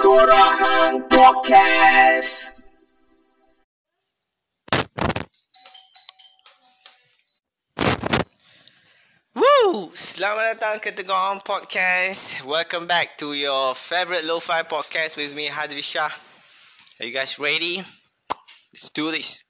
Podcast. 0.00 2.56
Woo! 9.36 9.92
Selamat 9.92 10.56
datang 10.56 10.80
ke 10.80 10.88
Tengok 10.96 11.12
On 11.12 11.36
Podcast. 11.44 12.40
Welcome 12.48 12.88
back 12.88 13.20
to 13.20 13.36
your 13.36 13.76
favorite 13.76 14.24
lo-fi 14.24 14.64
podcast 14.64 15.20
with 15.20 15.36
me, 15.36 15.52
Hadri 15.52 15.84
Shah. 15.84 16.08
Are 16.96 17.04
you 17.04 17.12
guys 17.12 17.36
ready? 17.36 17.84
Let's 18.72 18.88
do 18.88 19.12
this. 19.12 19.44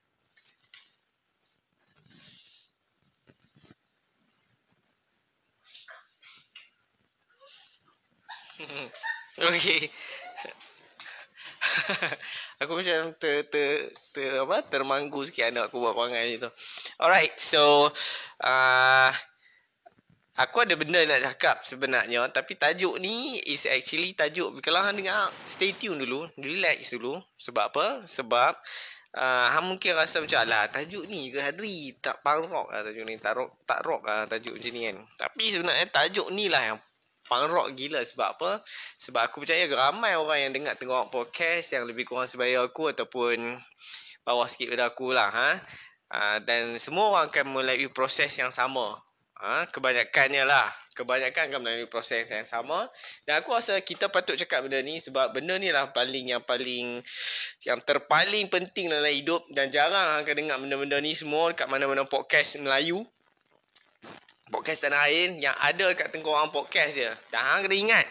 okay. 9.39 9.87
aku 12.62 12.73
macam 12.80 13.12
ter, 13.16 13.47
ter, 13.47 13.91
ter, 14.12 14.42
apa, 14.42 14.66
termanggu 14.66 15.23
sikit 15.23 15.51
anak 15.51 15.70
aku 15.70 15.83
buat 15.83 15.95
perangai 15.95 16.37
macam 16.37 16.48
tu. 16.48 16.51
Alright, 17.02 17.34
so 17.38 17.88
uh, 18.43 19.10
Aku 20.41 20.65
ada 20.65 20.73
benda 20.73 21.05
nak 21.05 21.20
cakap 21.20 21.60
sebenarnya 21.69 22.24
Tapi 22.33 22.56
tajuk 22.56 22.96
ni 22.96 23.37
is 23.45 23.69
actually 23.69 24.16
tajuk 24.16 24.56
Kalau 24.65 24.80
hang 24.80 24.96
dengar 24.96 25.29
stay 25.45 25.77
tune 25.77 26.01
dulu 26.01 26.24
Relax 26.41 26.96
dulu 26.96 27.20
Sebab 27.37 27.65
apa? 27.69 27.87
Sebab 28.09 28.57
uh, 29.21 29.46
Hang 29.52 29.68
mungkin 29.68 29.93
rasa 29.93 30.24
macam 30.24 30.41
lah 30.48 30.65
Tajuk 30.73 31.05
ni 31.12 31.29
ke 31.29 31.45
Hadri 31.45 31.93
Tak 32.01 32.24
punk 32.24 32.48
rock 32.48 32.73
lah 32.73 32.80
tajuk 32.80 33.05
ni 33.05 33.21
Tak 33.21 33.37
rock, 33.37 33.51
tak 33.68 33.84
rock 33.84 34.01
lah 34.09 34.24
tajuk 34.32 34.57
macam 34.57 34.73
ni 34.73 34.80
kan 34.88 34.96
Tapi 35.29 35.45
sebenarnya 35.52 35.87
tajuk 35.93 36.29
ni 36.32 36.48
lah 36.48 36.62
yang 36.73 36.79
Punk 37.30 37.47
rock 37.55 37.79
gila 37.79 38.02
sebab 38.02 38.34
apa? 38.34 38.59
Sebab 38.98 39.30
aku 39.30 39.47
percaya 39.47 39.71
ramai 39.71 40.19
orang 40.19 40.51
yang 40.51 40.52
dengar 40.52 40.75
tengok 40.75 41.15
podcast 41.15 41.71
Yang 41.71 41.95
lebih 41.95 42.11
kurang 42.11 42.27
sebaya 42.27 42.59
aku 42.66 42.91
Ataupun 42.91 43.38
Bawah 44.27 44.51
sikit 44.51 44.74
pada 44.74 44.91
aku 44.91 45.15
lah 45.15 45.30
ha? 45.30 45.51
Uh, 46.10 46.43
dan 46.43 46.74
semua 46.82 47.07
orang 47.15 47.30
akan 47.30 47.54
melalui 47.54 47.87
proses 47.87 48.35
yang 48.35 48.51
sama 48.51 48.99
Ha, 49.41 49.65
kebanyakannya 49.73 50.45
lah. 50.45 50.69
Kebanyakan 50.93 51.49
akan 51.49 51.60
melalui 51.65 51.88
proses 51.88 52.29
yang 52.29 52.45
sama. 52.45 52.93
Dan 53.24 53.41
aku 53.41 53.57
rasa 53.57 53.80
kita 53.80 54.13
patut 54.13 54.37
cakap 54.37 54.69
benda 54.69 54.85
ni 54.85 55.01
sebab 55.01 55.32
benda 55.32 55.57
ni 55.57 55.73
lah 55.73 55.88
paling 55.97 56.29
yang 56.29 56.45
paling 56.45 57.01
yang 57.65 57.80
terpaling 57.80 58.52
penting 58.52 58.93
dalam 58.93 59.09
hidup 59.09 59.41
dan 59.57 59.73
jarang 59.73 60.21
akan 60.21 60.35
dengar 60.37 60.60
benda-benda 60.60 61.01
ni 61.01 61.16
semua 61.16 61.57
dekat 61.57 61.73
mana-mana 61.73 62.04
podcast 62.04 62.60
Melayu. 62.60 63.01
Podcast 64.50 64.82
tanah 64.84 65.06
air 65.06 65.38
yang 65.38 65.54
ada 65.62 65.94
dekat 65.94 66.10
Tengkorak 66.10 66.50
Podcast 66.50 66.98
je. 66.98 67.10
Dan 67.31 67.41
hang 67.41 67.65
kena 67.65 67.76
ingat 67.78 68.06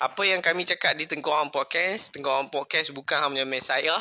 apa 0.00 0.22
yang 0.24 0.40
kami 0.40 0.64
cakap 0.64 0.96
di 0.96 1.04
Tengkorak 1.04 1.52
Podcast, 1.52 2.16
Tengkorak 2.16 2.48
Podcast 2.48 2.96
bukan 2.96 3.20
hanya 3.20 3.44
mesayah. 3.44 4.00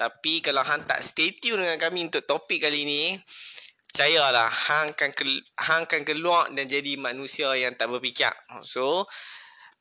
Tapi 0.00 0.40
kalau 0.40 0.64
hang 0.64 0.82
tak 0.88 1.04
stay 1.04 1.36
tune 1.36 1.60
dengan 1.60 1.76
kami 1.76 2.08
untuk 2.08 2.24
topik 2.24 2.64
kali 2.64 2.88
ni, 2.88 3.20
percayalah 3.92 4.48
hang 4.48 4.96
akan 4.96 5.10
ke, 5.12 5.24
hang 5.60 5.84
akan 5.84 6.02
keluar 6.08 6.48
dan 6.56 6.64
jadi 6.64 6.96
manusia 6.96 7.52
yang 7.58 7.76
tak 7.76 7.92
berfikir. 7.92 8.32
So 8.64 9.04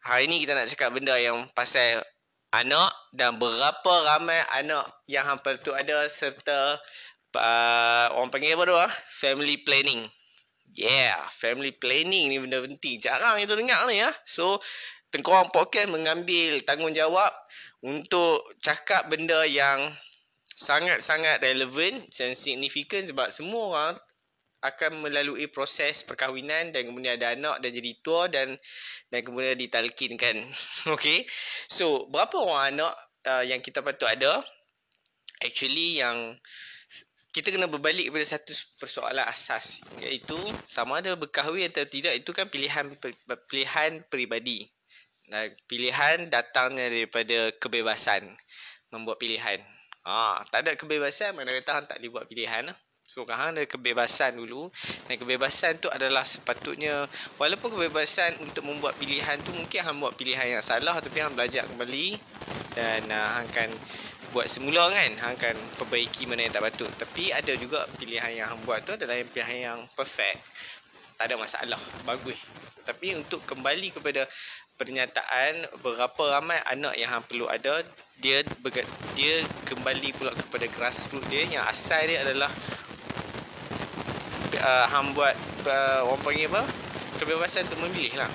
hari 0.03 0.27
ni 0.27 0.43
kita 0.43 0.59
nak 0.59 0.67
cakap 0.67 0.91
benda 0.91 1.15
yang 1.15 1.47
pasal 1.55 2.03
anak 2.49 2.91
dan 3.13 3.37
berapa 3.37 3.93
ramai 4.09 4.41
anak 4.57 4.89
yang 5.05 5.23
hang 5.23 5.39
perlu 5.39 5.77
ada 5.77 6.09
serta 6.09 6.81
uh, 7.37 8.07
orang 8.17 8.33
panggil 8.33 8.57
apa 8.57 8.63
tu 8.65 8.75
ah? 8.75 8.91
Family 9.13 9.61
planning. 9.61 10.18
Yeah, 10.77 11.17
family 11.33 11.73
planning 11.73 12.29
ni 12.29 12.37
benda 12.37 12.61
penting. 12.61 13.01
Jarang 13.01 13.41
kita 13.41 13.57
dengar 13.57 13.89
ni 13.89 14.01
ya. 14.01 14.11
So 14.25 14.61
Tengkorang 15.09 15.49
Podcast 15.49 15.89
mengambil 15.89 16.61
tanggungjawab 16.61 17.33
untuk 17.81 18.45
cakap 18.61 19.09
benda 19.09 19.41
yang 19.49 19.81
sangat-sangat 20.53 21.41
relevan 21.41 22.05
dan 22.13 22.37
signifikan 22.37 23.01
sebab 23.01 23.33
semua 23.33 23.63
orang 23.73 23.95
akan 24.61 25.02
melalui 25.02 25.49
proses 25.49 26.05
perkahwinan 26.05 26.69
dan 26.69 26.85
kemudian 26.85 27.17
ada 27.17 27.33
anak 27.33 27.58
dan 27.58 27.71
jadi 27.73 27.91
tua 28.05 28.29
dan 28.29 28.53
dan 29.09 29.19
kemudian 29.25 29.58
ditalkinkan. 29.58 30.45
okay. 30.93 31.25
So, 31.65 32.05
berapa 32.13 32.37
orang 32.37 32.77
anak 32.77 32.93
uh, 33.25 33.43
yang 33.49 33.65
kita 33.65 33.81
patut 33.81 34.13
ada? 34.13 34.45
Actually 35.41 36.05
yang 36.05 36.37
kita 37.29 37.53
kena 37.53 37.69
berbalik 37.69 38.09
kepada 38.09 38.25
satu 38.25 38.53
persoalan 38.81 39.25
asas 39.29 39.85
iaitu 40.01 40.37
sama 40.65 40.97
ada 40.97 41.13
berkahwin 41.13 41.69
atau 41.69 41.85
tidak 41.85 42.17
itu 42.17 42.33
kan 42.33 42.49
pilihan 42.49 42.89
pilihan 43.45 44.01
peribadi. 44.09 44.65
Dan 45.29 45.53
pilihan 45.69 46.25
datangnya 46.33 46.89
daripada 46.89 47.53
kebebasan 47.61 48.25
membuat 48.89 49.21
pilihan. 49.21 49.61
Ah, 50.01 50.41
tak 50.49 50.65
ada 50.65 50.73
kebebasan 50.73 51.37
mana 51.37 51.53
kata 51.61 51.71
hang 51.77 51.85
tak 51.85 52.01
boleh 52.01 52.09
buat 52.09 52.25
pilihan 52.25 52.73
lah. 52.73 52.77
So 53.09 53.25
hang 53.25 53.58
ada 53.58 53.65
kebebasan 53.65 54.37
dulu. 54.37 54.70
Dan 55.09 55.17
kebebasan 55.17 55.81
tu 55.81 55.89
adalah 55.89 56.21
sepatutnya 56.21 57.09
walaupun 57.42 57.73
kebebasan 57.73 58.37
untuk 58.45 58.70
membuat 58.70 59.02
pilihan 59.02 59.42
tu 59.42 59.49
mungkin 59.49 59.81
hang 59.81 59.97
buat 59.97 60.14
pilihan 60.14 60.53
yang 60.53 60.61
salah 60.61 60.93
tapi 61.02 61.17
hang 61.17 61.33
belajar 61.33 61.65
kembali 61.65 62.21
dan 62.77 63.09
uh, 63.09 63.42
hang 63.42 63.49
akan 63.49 63.70
buat 64.30 64.45
semula 64.45 64.93
kan. 64.93 65.09
Hang 65.25 65.33
akan 65.42 65.58
perbaiki 65.81 66.30
mana 66.30 66.45
yang 66.45 66.53
tak 66.53 66.70
patut. 66.70 66.92
Tapi 67.02 67.33
ada 67.33 67.49
juga 67.58 67.81
pilihan 67.97 68.45
yang 68.45 68.47
hang 68.53 68.61
buat 68.61 68.86
tu 68.86 68.93
adalah 68.93 69.17
yang 69.17 69.26
pilihan 69.33 69.58
yang 69.58 69.80
perfect. 69.97 70.37
Tak 71.17 71.33
ada 71.33 71.36
masalah 71.41 71.81
bagus. 72.05 72.37
Tapi 72.86 73.17
untuk 73.17 73.41
kembali 73.49 73.89
kepada 73.89 74.30
pernyataan 74.77 75.81
berapa 75.81 76.23
ramai 76.37 76.61
anak 76.70 76.93
yang 76.93 77.09
hang 77.09 77.26
perlu 77.26 77.49
ada 77.49 77.81
dia 78.21 78.45
dia 79.17 79.33
kembali 79.65 80.14
pula 80.14 80.30
kepada 80.30 80.70
grassroots 80.70 81.26
dia. 81.26 81.58
Yang 81.58 81.65
asal 81.73 82.05
dia 82.05 82.21
adalah 82.21 82.53
uh, 84.59 84.86
hang 84.92 85.15
buat 85.15 85.36
uh, 85.65 86.08
orang 86.08 86.21
panggil 86.23 86.47
apa? 86.52 86.64
Kebebasan 87.20 87.67
untuk 87.71 87.87
memilih 87.87 88.20
lah. 88.20 88.31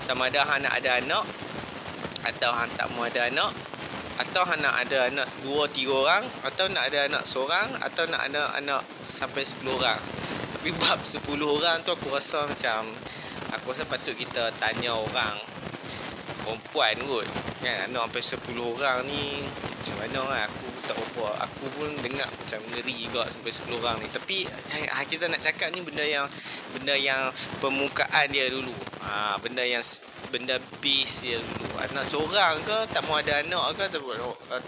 Sama 0.00 0.28
ada 0.28 0.44
hang 0.44 0.64
nak 0.64 0.74
ada 0.76 1.00
anak 1.00 1.24
atau 2.24 2.50
hang 2.56 2.72
tak 2.76 2.88
mau 2.96 3.04
ada 3.04 3.28
anak 3.28 3.52
atau 4.14 4.42
hang 4.46 4.60
nak 4.62 4.74
ada 4.80 5.10
anak 5.10 5.28
dua 5.42 5.66
tiga 5.68 5.92
orang 5.92 6.24
atau 6.46 6.70
nak 6.70 6.88
ada 6.88 7.10
anak 7.10 7.22
seorang 7.26 7.68
atau 7.82 8.04
nak 8.08 8.22
ada 8.24 8.52
anak 8.56 8.82
sampai 9.04 9.44
sepuluh 9.44 9.80
orang. 9.80 10.00
Tapi 10.56 10.70
bab 10.76 11.00
sepuluh 11.12 11.60
orang 11.60 11.84
tu 11.84 11.92
aku 11.92 12.12
rasa 12.12 12.48
macam 12.48 12.88
aku 13.52 13.72
rasa 13.72 13.84
patut 13.88 14.16
kita 14.16 14.52
tanya 14.56 14.96
orang. 14.96 15.36
Perempuan 16.44 16.96
kot 17.08 17.26
kan? 17.64 17.88
Anak 17.88 18.12
sampai 18.12 18.22
sepuluh 18.22 18.76
orang 18.76 19.08
ni 19.08 19.40
macam 19.84 20.00
mana 20.00 20.20
lah 20.24 20.40
aku 20.48 20.64
tak 20.88 20.96
apa. 20.96 21.44
Aku 21.44 21.68
pun 21.76 21.92
dengar 22.00 22.24
macam 22.24 22.56
ngeri 22.72 23.04
juga 23.04 23.28
sampai 23.28 23.52
10 23.52 23.76
orang 23.84 23.96
ni. 24.00 24.08
Tapi 24.08 24.48
ha, 24.48 25.04
kita 25.04 25.28
nak 25.28 25.44
cakap 25.44 25.68
ni 25.76 25.84
benda 25.84 26.00
yang 26.00 26.24
benda 26.72 26.96
yang 26.96 27.28
permukaan 27.60 28.32
dia 28.32 28.48
dulu. 28.48 28.72
Ha, 29.04 29.36
benda 29.44 29.60
yang 29.60 29.84
benda 30.32 30.56
base 30.80 31.28
dia 31.28 31.36
dulu. 31.36 31.68
Anak 31.84 32.08
seorang 32.08 32.64
ke 32.64 32.78
tak 32.96 33.04
mau 33.04 33.20
ada 33.20 33.44
anak 33.44 33.76
ke 33.76 33.84
tak, 33.92 34.00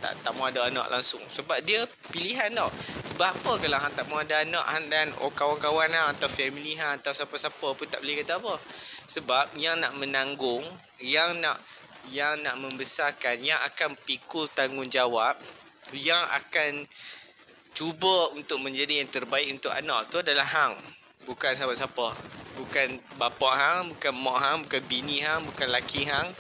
tak, 0.05 0.12
tak 0.21 0.32
mau 0.37 0.53
ada 0.53 0.69
anak 0.69 0.84
langsung. 0.93 1.25
Sebab 1.32 1.65
dia 1.65 1.88
pilihan 2.12 2.53
tau. 2.53 2.69
Sebab 3.09 3.41
apa 3.41 3.53
kalau 3.56 3.81
hang 3.81 3.97
tak 3.97 4.05
mau 4.12 4.21
ada 4.21 4.44
anak 4.44 4.65
hang 4.69 4.84
dan 4.93 5.09
oh, 5.25 5.32
kawan-kawan 5.32 5.88
hang 5.88 6.12
atau 6.12 6.28
family 6.28 6.76
hang 6.76 7.00
atau 7.00 7.16
siapa-siapa 7.16 7.72
pun 7.72 7.88
tak 7.88 8.05
boleh 8.05 8.21
kata 8.21 8.37
apa. 8.37 8.60
Sebab 9.09 9.56
yang 9.56 9.81
nak 9.81 9.97
menanggung 9.97 10.69
yang 11.00 11.41
nak 11.41 11.60
yang 12.12 12.43
nak 12.43 12.61
membesarkan 12.61 13.43
yang 13.43 13.59
akan 13.67 13.94
pikul 14.06 14.47
tanggungjawab 14.53 15.39
yang 15.94 16.22
akan 16.34 16.87
cuba 17.77 18.33
untuk 18.33 18.59
menjadi 18.65 19.05
yang 19.05 19.11
terbaik 19.12 19.47
untuk 19.53 19.71
anak 19.71 20.09
tu 20.09 20.19
adalah 20.25 20.49
hang 20.49 20.75
bukan 21.27 21.53
siapa-siapa. 21.53 22.15
Bukan 22.56 22.89
bapa 23.21 23.50
hang 23.53 23.93
bukan 23.93 24.15
mak 24.17 24.37
hang 24.41 24.56
bukan 24.65 24.83
bini 24.89 25.21
hang 25.21 25.44
bukan 25.44 25.69
laki 25.69 26.09
hang 26.09 26.33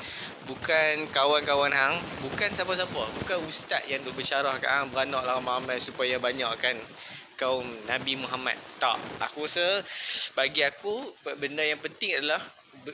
bukan 0.48 1.04
kawan-kawan 1.12 1.68
hang 1.68 2.00
bukan 2.24 2.48
siapa-siapa. 2.48 3.02
Bukan 3.20 3.38
ustaz 3.44 3.84
yang 3.90 4.00
duk 4.00 4.16
bersyarah 4.16 4.56
kat 4.56 4.70
hang 4.70 4.88
beranaklah 4.88 5.44
ramai 5.44 5.76
supaya 5.76 6.16
banyak 6.16 6.48
kan 6.56 6.78
kaum 7.36 7.68
Nabi 7.84 8.16
Muhammad. 8.16 8.56
Tak. 8.80 8.96
Aku 9.28 9.44
rasa 9.44 9.84
bagi 10.32 10.64
aku 10.64 11.12
benda 11.36 11.60
yang 11.60 11.82
penting 11.84 12.16
adalah 12.16 12.40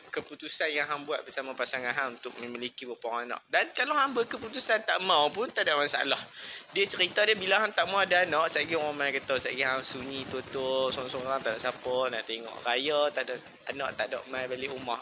keputusan 0.00 0.72
yang 0.72 0.88
hang 0.88 1.04
buat 1.04 1.20
bersama 1.26 1.52
pasangan 1.52 1.92
hang 1.92 2.16
untuk 2.16 2.32
memiliki 2.40 2.88
beberapa 2.88 3.12
orang 3.12 3.32
anak. 3.32 3.40
Dan 3.52 3.64
kalau 3.76 3.92
hang 3.98 4.16
berkeputusan 4.16 4.86
tak 4.88 5.02
mau 5.04 5.28
pun 5.28 5.50
tak 5.52 5.68
ada 5.68 5.76
masalah. 5.76 6.18
Dia 6.72 6.88
cerita 6.88 7.26
dia 7.28 7.36
bila 7.36 7.60
hang 7.60 7.74
tak 7.76 7.90
mau 7.92 8.00
ada 8.00 8.24
anak, 8.24 8.48
kira 8.64 8.80
orang 8.80 8.96
main 8.96 9.12
kata, 9.12 9.36
kira 9.52 9.76
hang 9.76 9.84
sunyi 9.84 10.24
tutup, 10.30 10.88
seorang-seorang 10.94 11.40
tak 11.44 11.56
ada 11.56 11.60
siapa 11.60 11.94
nak 12.08 12.22
tengok 12.24 12.56
raya, 12.64 13.00
tak 13.12 13.22
ada 13.28 13.34
anak, 13.68 13.90
tak 13.98 14.06
ada 14.08 14.18
main 14.32 14.48
balik 14.48 14.72
rumah. 14.72 15.00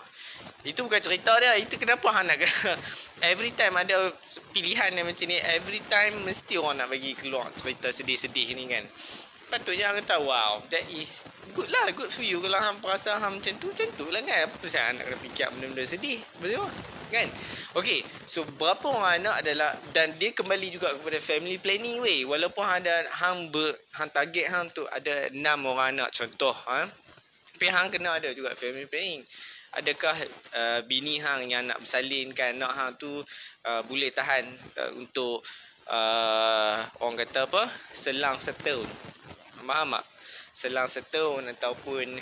Itu 0.67 0.83
bukan 0.89 0.99
cerita 0.99 1.37
dia. 1.39 1.55
Itu 1.61 1.79
kenapa 1.79 2.11
hang 2.11 2.27
nak 2.27 2.43
every 3.33 3.55
time 3.55 3.79
ada 3.79 4.11
pilihan 4.51 4.91
yang 4.97 5.07
macam 5.07 5.27
ni, 5.31 5.39
every 5.39 5.81
time 5.87 6.19
mesti 6.27 6.59
orang 6.59 6.83
nak 6.83 6.89
bagi 6.91 7.15
keluar 7.15 7.47
cerita 7.55 7.93
sedih-sedih 7.93 8.59
ni 8.59 8.67
kan 8.67 8.85
patutnya 9.51 9.91
hang 9.91 10.07
tahu 10.07 10.31
wow 10.31 10.63
that 10.71 10.87
is 10.95 11.27
good 11.53 11.67
lah 11.67 11.91
good 11.93 12.09
for 12.09 12.23
you. 12.23 12.39
Kalau 12.39 12.59
hang 12.63 12.79
perasa 12.79 13.19
hang 13.19 13.43
macam 13.43 13.55
tu 13.59 13.69
macam 13.75 13.89
tu 13.99 14.07
lah 14.09 14.23
kan. 14.23 14.47
Apa 14.47 14.57
pasal 14.63 14.95
nak 14.95 15.05
kena 15.11 15.19
fikir 15.19 15.47
benda-benda 15.51 15.85
sedih? 15.85 16.19
Betul 16.39 16.63
tak? 16.63 16.73
Kan? 17.11 17.27
Okey 17.75 18.07
so 18.31 18.47
berapa 18.55 18.87
orang 18.87 19.27
anak 19.27 19.43
adalah 19.43 19.75
dan 19.91 20.15
dia 20.15 20.31
kembali 20.31 20.71
juga 20.71 20.95
kepada 20.95 21.19
family 21.19 21.59
planning 21.59 21.99
weh. 21.99 22.23
Walaupun 22.23 22.63
ada 22.63 23.03
hang 23.11 23.51
ber, 23.51 23.75
hang 23.99 24.11
target 24.15 24.47
hang 24.47 24.71
tu 24.71 24.87
ada 24.87 25.27
enam 25.35 25.67
orang 25.67 25.99
anak 25.99 26.15
contoh 26.15 26.55
ha? 26.55 26.87
Tapi 27.51 27.67
hang 27.67 27.91
kena 27.91 28.23
ada 28.23 28.31
juga 28.31 28.55
family 28.55 28.87
planning. 28.87 29.27
Adakah 29.71 30.15
uh, 30.55 30.81
bini 30.87 31.19
hang 31.19 31.51
yang 31.51 31.67
nak 31.67 31.83
bersalin 31.83 32.31
kan 32.31 32.59
anak 32.59 32.73
hang 32.79 32.91
tu 32.99 33.23
uh, 33.67 33.83
boleh 33.87 34.11
tahan 34.15 34.47
uh, 34.79 34.91
untuk 34.99 35.43
uh, 35.91 36.79
orang 37.03 37.19
kata 37.27 37.51
apa? 37.51 37.67
Selang 37.91 38.39
setahun 38.39 38.87
faham 39.65 39.97
tak 39.97 40.05
selang 40.51 40.89
setahun 40.91 41.47
ataupun 41.57 42.19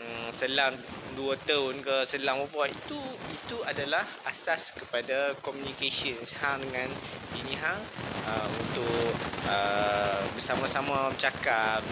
um, 0.00 0.28
selang 0.32 0.72
dua 1.14 1.36
tahun 1.44 1.84
ke 1.84 2.06
selang 2.08 2.40
apa 2.46 2.70
itu 2.70 3.00
itu 3.28 3.60
adalah 3.68 4.00
asas 4.24 4.72
kepada 4.72 5.36
communication 5.44 6.16
hang 6.40 6.64
dengan 6.64 6.88
bini 7.34 7.54
hang 7.58 7.80
uh, 8.24 8.48
untuk 8.48 9.12
uh, 9.50 10.20
bersama-sama 10.32 11.12
bercakap 11.12 11.84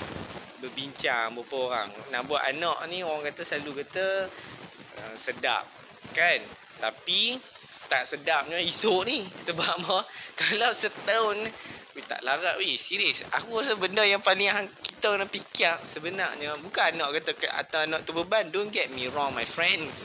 berbincang 0.60 1.36
beberapa 1.36 1.72
orang. 1.72 1.88
Nak 2.12 2.22
buat 2.24 2.42
anak 2.48 2.78
ni 2.88 3.04
orang 3.04 3.28
kata 3.28 3.44
selalu 3.44 3.84
kata 3.84 4.26
uh, 5.04 5.14
sedap 5.16 5.64
kan? 6.16 6.40
Tapi 6.80 7.36
tak 7.86 8.04
sedapnya 8.04 8.58
esok 8.60 9.06
ni. 9.06 9.22
Sebab 9.36 9.64
apa? 9.64 9.98
Kalau 10.40 10.70
setahun 10.72 11.38
weh 11.96 12.04
tak 12.04 12.20
larat 12.20 12.60
weh. 12.60 12.76
Serius. 12.76 13.24
Aku 13.40 13.56
rasa 13.56 13.74
benda 13.80 14.04
yang 14.04 14.20
paling 14.20 14.52
yang 14.52 14.68
kita 14.84 15.16
nak 15.16 15.32
fikir 15.32 15.80
sebenarnya 15.80 16.52
bukan 16.60 17.00
nak 17.00 17.16
kata 17.16 17.32
atau 17.56 17.80
anak 17.88 18.04
tu 18.04 18.12
beban. 18.12 18.44
Don't 18.52 18.68
get 18.68 18.92
me 18.92 19.08
wrong 19.08 19.32
my 19.32 19.48
friends. 19.48 20.04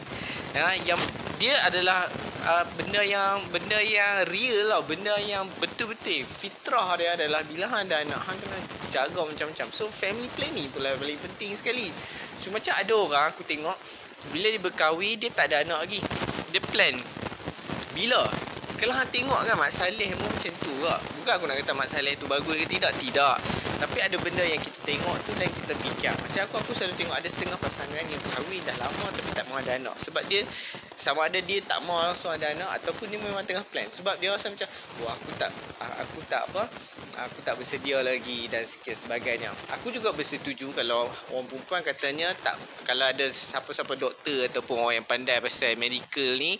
Ya, 0.56 0.72
yang 0.88 0.98
dia 1.38 1.60
adalah 1.68 2.08
uh, 2.48 2.66
benda 2.80 3.04
yang 3.04 3.44
benda 3.52 3.78
yang 3.84 4.24
real 4.32 4.72
lah. 4.72 4.82
Benda 4.88 5.12
yang 5.28 5.46
betul-betul 5.60 6.24
fitrah 6.24 6.96
dia 6.96 7.20
adalah 7.20 7.44
bila 7.44 7.68
hang 7.68 7.92
ada 7.92 8.08
anak 8.08 8.20
hang 8.24 8.40
kena 8.40 8.60
jaga 8.88 9.22
macam-macam. 9.28 9.68
So 9.76 9.92
family 9.92 10.32
planning 10.32 10.72
tu 10.72 10.80
lah 10.80 10.96
paling 10.96 11.20
penting 11.20 11.52
sekali. 11.60 11.92
So 12.40 12.50
macam 12.56 12.72
ada 12.80 12.94
orang 12.96 13.26
aku 13.36 13.44
tengok 13.44 13.76
bila 14.32 14.48
dia 14.48 14.62
berkahwin 14.64 15.20
dia 15.20 15.30
tak 15.36 15.52
ada 15.52 15.68
anak 15.68 15.92
lagi. 15.92 16.00
Dia 16.56 16.64
plan. 16.64 16.96
Bila? 17.92 18.24
Kalau 18.80 18.98
hang 18.98 19.14
tengok 19.14 19.38
kan 19.46 19.56
Mak 19.62 19.70
Saleh 19.70 20.10
pun 20.18 20.26
macam 20.26 20.54
tu 20.58 20.74
kak. 20.82 21.02
Bukan 21.22 21.38
aku 21.38 21.46
nak 21.46 21.62
kata 21.62 21.78
Mak 21.78 21.86
Saleh 21.86 22.18
tu 22.18 22.26
bagus 22.26 22.58
ke 22.58 22.66
tidak. 22.66 22.98
Tidak. 22.98 23.36
Tapi 23.78 23.98
ada 24.02 24.18
benda 24.18 24.42
yang 24.42 24.58
kita 24.58 24.82
tengok 24.82 25.16
tu 25.22 25.32
dan 25.38 25.50
kita 25.54 25.74
fikir. 25.78 26.14
Macam 26.18 26.42
aku, 26.50 26.56
aku 26.66 26.72
selalu 26.74 26.98
tengok 26.98 27.14
ada 27.14 27.30
setengah 27.30 27.58
pasangan 27.62 28.06
yang 28.10 28.22
kahwin 28.34 28.62
dah 28.66 28.78
lama 28.82 29.06
tapi 29.14 29.30
tak 29.38 29.46
mahu 29.46 29.62
ada 29.62 29.78
anak. 29.78 29.96
Sebab 30.02 30.26
dia, 30.26 30.42
sama 30.98 31.30
ada 31.30 31.38
dia 31.38 31.62
tak 31.62 31.78
mahu 31.86 31.98
langsung 31.98 32.34
ada 32.34 32.50
anak 32.50 32.82
ataupun 32.82 33.14
dia 33.14 33.22
memang 33.22 33.46
tengah 33.46 33.62
plan. 33.70 33.86
Sebab 33.86 34.18
dia 34.18 34.34
rasa 34.34 34.50
macam, 34.50 34.66
oh 35.06 35.10
aku 35.14 35.30
tak, 35.38 35.54
aku 35.82 36.20
tak 36.26 36.42
apa, 36.50 36.66
aku 37.22 37.40
tak 37.46 37.54
bersedia 37.58 38.02
lagi 38.02 38.50
dan 38.50 38.66
sebagainya. 38.66 39.54
Aku 39.78 39.94
juga 39.94 40.10
bersetuju 40.14 40.74
kalau 40.74 41.06
orang 41.34 41.46
perempuan 41.46 41.82
katanya 41.86 42.34
tak, 42.42 42.58
kalau 42.86 43.06
ada 43.06 43.30
siapa-siapa 43.30 43.94
doktor 43.94 44.50
ataupun 44.50 44.78
orang 44.78 45.06
yang 45.06 45.08
pandai 45.10 45.38
pasal 45.38 45.78
medical 45.78 46.38
ni, 46.38 46.58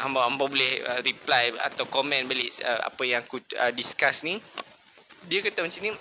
hamba-hamba 0.00 0.44
boleh 0.48 0.82
uh, 0.84 1.00
reply 1.04 1.54
atau 1.62 1.86
komen 1.86 2.26
balik 2.26 2.50
uh, 2.66 2.88
apa 2.88 3.02
yang 3.06 3.22
aku 3.22 3.38
uh, 3.60 3.70
discuss 3.94 4.26
ni 4.26 4.42
dia 5.30 5.38
kata 5.38 5.62
macam 5.62 5.80
ni 5.86 5.94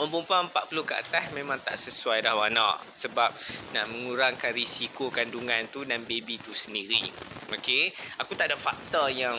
orang 0.00 0.08
perempuan 0.08 0.48
40 0.48 0.88
ke 0.88 0.94
atas 0.96 1.24
memang 1.36 1.60
tak 1.60 1.76
sesuai 1.76 2.24
dah 2.24 2.32
anak 2.40 2.80
sebab 2.96 3.28
nak 3.76 3.84
mengurangkan 3.92 4.56
risiko 4.56 5.12
kandungan 5.12 5.68
tu 5.68 5.84
dan 5.84 6.08
baby 6.08 6.40
tu 6.40 6.56
sendiri. 6.56 7.04
Okey? 7.52 7.92
Aku 8.24 8.32
tak 8.32 8.48
ada 8.48 8.56
fakta 8.56 9.12
yang 9.12 9.36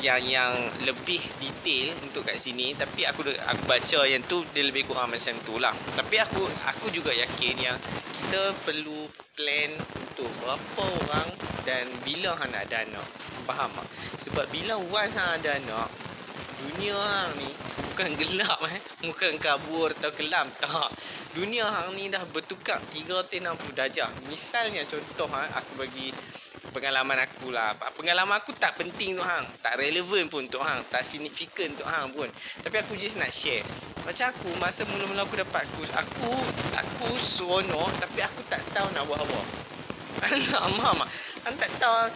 yang 0.00 0.22
yang 0.24 0.52
lebih 0.88 1.20
detail 1.36 1.92
untuk 2.00 2.24
kat 2.24 2.40
sini. 2.40 2.72
Tapi 2.72 3.04
aku 3.04 3.28
aku 3.28 3.62
baca 3.68 4.00
yang 4.08 4.24
tu 4.24 4.40
dia 4.56 4.64
lebih 4.64 4.88
kurang 4.88 5.12
macam 5.12 5.36
tu 5.44 5.60
lah. 5.60 5.76
Tapi 5.92 6.16
aku 6.24 6.48
aku 6.72 6.88
juga 6.88 7.12
yakin 7.12 7.54
yang 7.60 7.76
kita 8.16 8.56
perlu 8.64 9.04
plan 9.36 9.70
untuk 10.00 10.32
berapa 10.40 10.84
orang 11.04 11.28
dan 11.68 11.84
bila 12.08 12.32
hang 12.40 12.50
nak 12.56 12.64
ada 12.72 12.88
anak. 12.88 13.06
Faham 13.44 13.70
tak? 13.76 13.86
Sebab 14.16 14.44
bila 14.50 14.80
once 14.80 15.14
hang 15.14 15.44
ada 15.44 15.60
anak 15.60 16.07
dunia 16.58 16.98
hang 16.98 17.38
ni 17.38 17.50
bukan 17.98 18.14
gelap 18.14 18.58
eh. 18.70 18.80
Bukan 19.06 19.38
kabur 19.42 19.90
atau 19.90 20.10
kelam 20.14 20.46
tak. 20.62 20.90
Dunia 21.34 21.66
hang 21.66 21.98
ni 21.98 22.06
dah 22.10 22.22
bertukar 22.30 22.78
360 22.94 23.74
darjah. 23.74 24.10
Misalnya 24.30 24.86
contoh 24.86 25.26
ha, 25.30 25.50
aku 25.58 25.82
bagi 25.82 26.14
pengalaman 26.68 27.16
aku 27.24 27.48
lah 27.48 27.74
pengalaman 27.96 28.38
aku 28.38 28.52
tak 28.54 28.76
penting 28.76 29.16
tu 29.16 29.24
hang 29.24 29.46
tak 29.64 29.80
relevan 29.80 30.28
pun 30.28 30.44
untuk 30.44 30.60
hang 30.60 30.84
tak 30.92 31.02
signifikan 31.02 31.74
untuk 31.74 31.88
hang 31.90 32.14
pun. 32.14 32.30
Tapi 32.62 32.76
aku 32.78 32.94
just 32.94 33.18
nak 33.18 33.34
share. 33.34 33.66
Macam 34.06 34.30
aku 34.30 34.48
masa 34.62 34.86
mula-mula 34.86 35.26
aku 35.26 35.36
dapat 35.42 35.66
kurs 35.74 35.90
aku 35.90 36.32
aku 36.78 37.18
seronok 37.18 37.98
tapi 37.98 38.22
aku 38.22 38.46
tak 38.46 38.62
tahu 38.70 38.94
nak 38.94 39.04
buat 39.10 39.20
apa. 39.26 39.42
Anak 40.34 40.62
mama 40.82 41.06
Aku 41.46 41.56
tak 41.62 41.70
tahu 41.78 42.10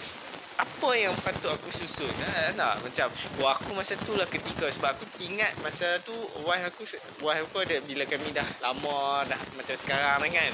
apa 0.63 0.91
yang 0.95 1.19
patut 1.19 1.51
aku 1.51 1.75
susun 1.75 2.15
ha, 2.23 2.55
tak 2.55 2.87
macam 2.87 3.11
wah 3.35 3.51
aku 3.51 3.75
masa 3.75 3.99
tu 3.99 4.15
lah 4.15 4.31
ketika 4.31 4.71
sebab 4.71 4.95
aku 4.95 5.05
ingat 5.19 5.59
masa 5.59 5.99
tu 6.07 6.15
wife 6.47 6.71
aku 6.71 6.87
wife 7.19 7.51
aku 7.51 7.67
ada 7.67 7.83
bila 7.83 8.07
kami 8.07 8.31
dah 8.31 8.47
lama 8.63 9.27
dah 9.27 9.43
macam 9.59 9.75
sekarang 9.75 10.23
kan 10.31 10.53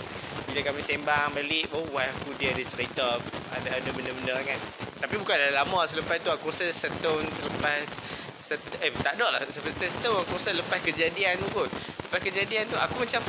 bila 0.49 0.65
kami 0.65 0.81
sembang 0.81 1.37
balik 1.37 1.69
oh 1.77 1.93
wife 1.93 2.17
aku 2.25 2.33
dia 2.33 2.57
ada 2.57 2.65
cerita 2.65 3.21
ada 3.53 3.69
ada 3.81 3.89
benda-benda 3.93 4.37
kan. 4.45 4.61
Tapi 4.99 5.15
bukan 5.15 5.37
dah 5.37 5.63
lama 5.63 5.87
selepas 5.87 6.19
tu 6.25 6.33
aku 6.33 6.51
rasa 6.51 6.75
setahun 6.75 7.31
selepas 7.31 7.87
set, 8.35 8.59
eh 8.83 8.91
tak 8.99 9.15
ada 9.15 9.31
lah 9.31 9.41
seperti 9.47 9.87
setahun 9.87 10.27
aku 10.27 10.41
rasa 10.41 10.57
lepas 10.57 10.83
kejadian 10.83 11.39
tu 11.39 11.53
kot 11.53 11.69
lepas 12.09 12.19
kejadian 12.25 12.67
tu 12.67 12.81
aku 12.81 13.05
macam 13.05 13.23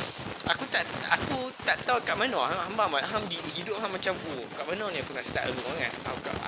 aku 0.50 0.66
tak 0.66 0.82
aku 1.14 1.38
tak 1.62 1.78
tahu 1.86 2.02
kat 2.02 2.18
mana 2.18 2.42
hamba 2.66 2.90
mak 2.90 3.06
ham 3.06 3.22
hidup 3.30 3.78
ham 3.78 3.94
macam 3.94 4.18
oh 4.34 4.42
kat 4.58 4.66
mana 4.66 4.90
ni 4.90 4.98
aku 4.98 5.14
nak 5.14 5.22
start 5.22 5.46
dulu 5.46 5.62
kan? 5.78 5.92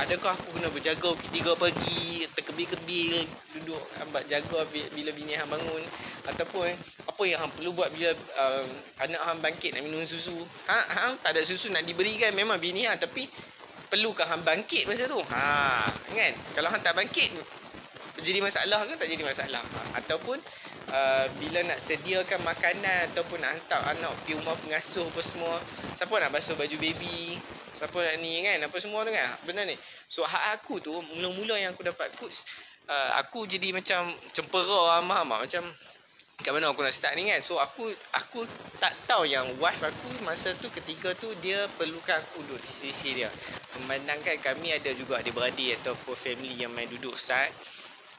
Adakah 0.03 0.35
aku 0.35 0.59
kena 0.59 0.69
berjaga 0.75 1.15
pukul 1.15 1.31
3 1.31 1.63
pagi 1.63 2.27
terkebil-kebil 2.35 3.23
duduk 3.55 3.83
hamba 4.03 4.27
jaga 4.27 4.67
bila 4.67 5.11
bini 5.15 5.39
ham 5.39 5.47
bangun? 5.47 5.83
Ataupun 6.27 6.75
apa 7.07 7.23
yang 7.23 7.39
ham 7.47 7.51
perlu 7.55 7.71
buat 7.71 7.95
bila 7.95 8.11
uh, 8.15 8.67
anak 9.07 9.23
ham 9.23 9.39
bangkit 9.39 9.79
nak 9.79 9.87
minum 9.87 10.03
susu? 10.03 10.35
Ha 10.67 10.79
ham 10.99 11.15
tak 11.23 11.39
ada 11.39 11.43
susu 11.47 11.71
nak 11.71 11.87
diberikan 11.87 12.35
memang 12.35 12.59
bini 12.59 12.91
ham 12.91 12.99
tapi 12.99 13.31
perlukah 13.87 14.27
ham 14.27 14.43
bangkit 14.43 14.91
masa 14.91 15.07
tu? 15.07 15.23
Ha 15.23 15.87
kan? 16.11 16.33
Kalau 16.59 16.69
ham 16.75 16.83
tak 16.83 16.99
bangkit 16.99 17.31
jadi 18.23 18.39
masalah 18.39 18.87
ke 18.87 18.95
tak 18.95 19.11
jadi 19.11 19.23
masalah? 19.27 19.63
Ha, 19.63 19.99
ataupun 19.99 20.39
uh, 20.93 21.27
bila 21.41 21.65
nak 21.65 21.81
sediakan 21.81 22.45
makanan 22.45 23.11
ataupun 23.11 23.41
nak 23.41 23.57
hantar 23.57 23.81
anak 23.97 24.13
pergi 24.23 24.39
rumah 24.39 24.55
pengasuh 24.61 25.09
apa 25.09 25.21
semua 25.25 25.55
siapa 25.97 26.15
nak 26.21 26.31
basuh 26.31 26.55
baju 26.55 26.77
baby 26.77 27.41
siapa 27.73 27.97
nak 27.97 28.17
ni 28.21 28.45
kan 28.45 28.61
apa 28.63 28.77
semua 28.79 29.03
tu 29.03 29.11
kan. 29.11 29.27
Benar 29.49 29.65
ni. 29.65 29.77
So 30.07 30.23
hak 30.23 30.61
aku 30.61 30.79
tu 30.85 30.93
mula-mula 30.93 31.57
yang 31.57 31.73
aku 31.73 31.83
dapat 31.83 32.13
coach 32.21 32.45
uh, 32.87 33.11
aku 33.19 33.49
jadi 33.49 33.73
macam 33.73 34.13
cempera 34.37 35.01
amah 35.01 35.25
amah 35.25 35.41
macam 35.43 35.65
kat 36.43 36.51
mana 36.51 36.75
aku 36.75 36.83
nak 36.85 36.93
start 36.93 37.17
ni 37.17 37.31
kan? 37.31 37.41
So 37.41 37.57
aku 37.57 37.89
aku 38.13 38.45
tak 38.83 38.93
tahu 39.07 39.25
yang 39.25 39.47
wife 39.63 39.83
aku 39.83 40.11
masa 40.27 40.53
tu 40.59 40.69
ketika 40.75 41.15
tu 41.17 41.31
dia 41.39 41.71
perlukan 41.79 42.19
aku 42.19 42.45
duduk 42.45 42.61
di 42.61 42.71
sisi 42.71 43.15
dia. 43.17 43.31
Memandangkan 43.81 44.37
kami 44.43 44.75
ada 44.77 44.91
juga 44.93 45.23
adik-beradik 45.23 45.81
ataupun 45.81 46.13
family 46.13 46.61
yang 46.61 46.75
main 46.75 46.91
duduk 46.91 47.17
sat 47.17 47.49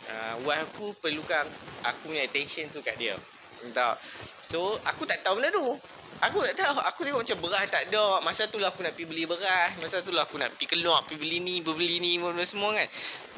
uh, 0.10 0.36
wife 0.44 0.64
aku 0.74 0.96
perlukan 1.00 1.46
aku 1.84 2.12
punya 2.12 2.24
attention 2.26 2.68
tu 2.72 2.80
kat 2.84 2.96
dia. 3.00 3.16
Entah. 3.64 3.96
So 4.44 4.76
aku 4.84 5.08
tak 5.08 5.24
tahu 5.24 5.40
benda 5.40 5.52
tu. 5.56 5.80
Aku 6.24 6.40
tak 6.44 6.56
tahu. 6.56 6.80
Aku 6.88 7.00
tengok 7.04 7.22
macam 7.24 7.38
beras 7.44 7.66
tak 7.72 7.84
ada. 7.92 8.20
Masa 8.24 8.48
tu 8.48 8.60
lah 8.60 8.72
aku 8.72 8.84
nak 8.84 8.96
pergi 8.96 9.08
beli 9.08 9.24
beras 9.28 9.76
masa 9.80 10.04
tu 10.04 10.12
lah 10.12 10.28
aku 10.28 10.40
nak 10.40 10.52
pergi 10.56 10.76
keluar 10.76 11.04
pergi 11.08 11.20
beli 11.20 11.38
ni 11.40 11.56
beli 11.64 12.00
ni 12.04 12.20
semua 12.44 12.76
kan. 12.76 12.88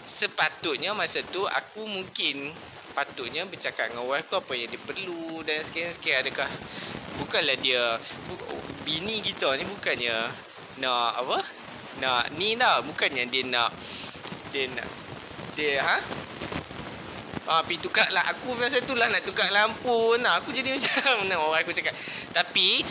Sepatutnya 0.06 0.94
masa 0.94 1.26
tu 1.26 1.46
aku 1.46 1.86
mungkin 1.86 2.54
patutnya 2.94 3.44
bercakap 3.50 3.92
dengan 3.92 4.08
wife 4.08 4.30
aku 4.30 4.40
apa 4.40 4.54
yang 4.56 4.70
dia 4.72 4.80
perlu 4.80 5.44
dan 5.44 5.60
sekian-sekian 5.60 6.24
adakah 6.24 6.48
bukanlah 7.20 7.60
dia 7.60 8.00
bu, 8.30 8.40
bini 8.88 9.20
kita 9.20 9.52
ni 9.58 9.66
bukannya 9.66 10.16
nak 10.80 11.12
apa? 11.26 11.38
Nak 12.02 12.24
ni 12.38 12.54
tau. 12.58 12.86
Bukannya 12.86 13.26
dia 13.30 13.44
nak 13.50 13.74
dia 14.54 14.70
nak 14.72 14.88
dia 15.56 15.80
ha 15.80 16.25
Ah, 17.46 17.62
pergi 17.62 17.78
tukar 17.78 18.10
lah. 18.10 18.25
Aku 18.34 18.58
masa 18.58 18.82
tu 18.82 18.98
lah 18.98 19.06
nak 19.06 19.22
tukar 19.22 19.46
lampu. 19.54 20.18
Nah, 20.18 20.42
aku 20.42 20.50
jadi 20.50 20.74
macam 21.22 21.40
orang 21.46 21.62
aku 21.62 21.74
cakap. 21.78 21.94
Tapi, 22.34 22.82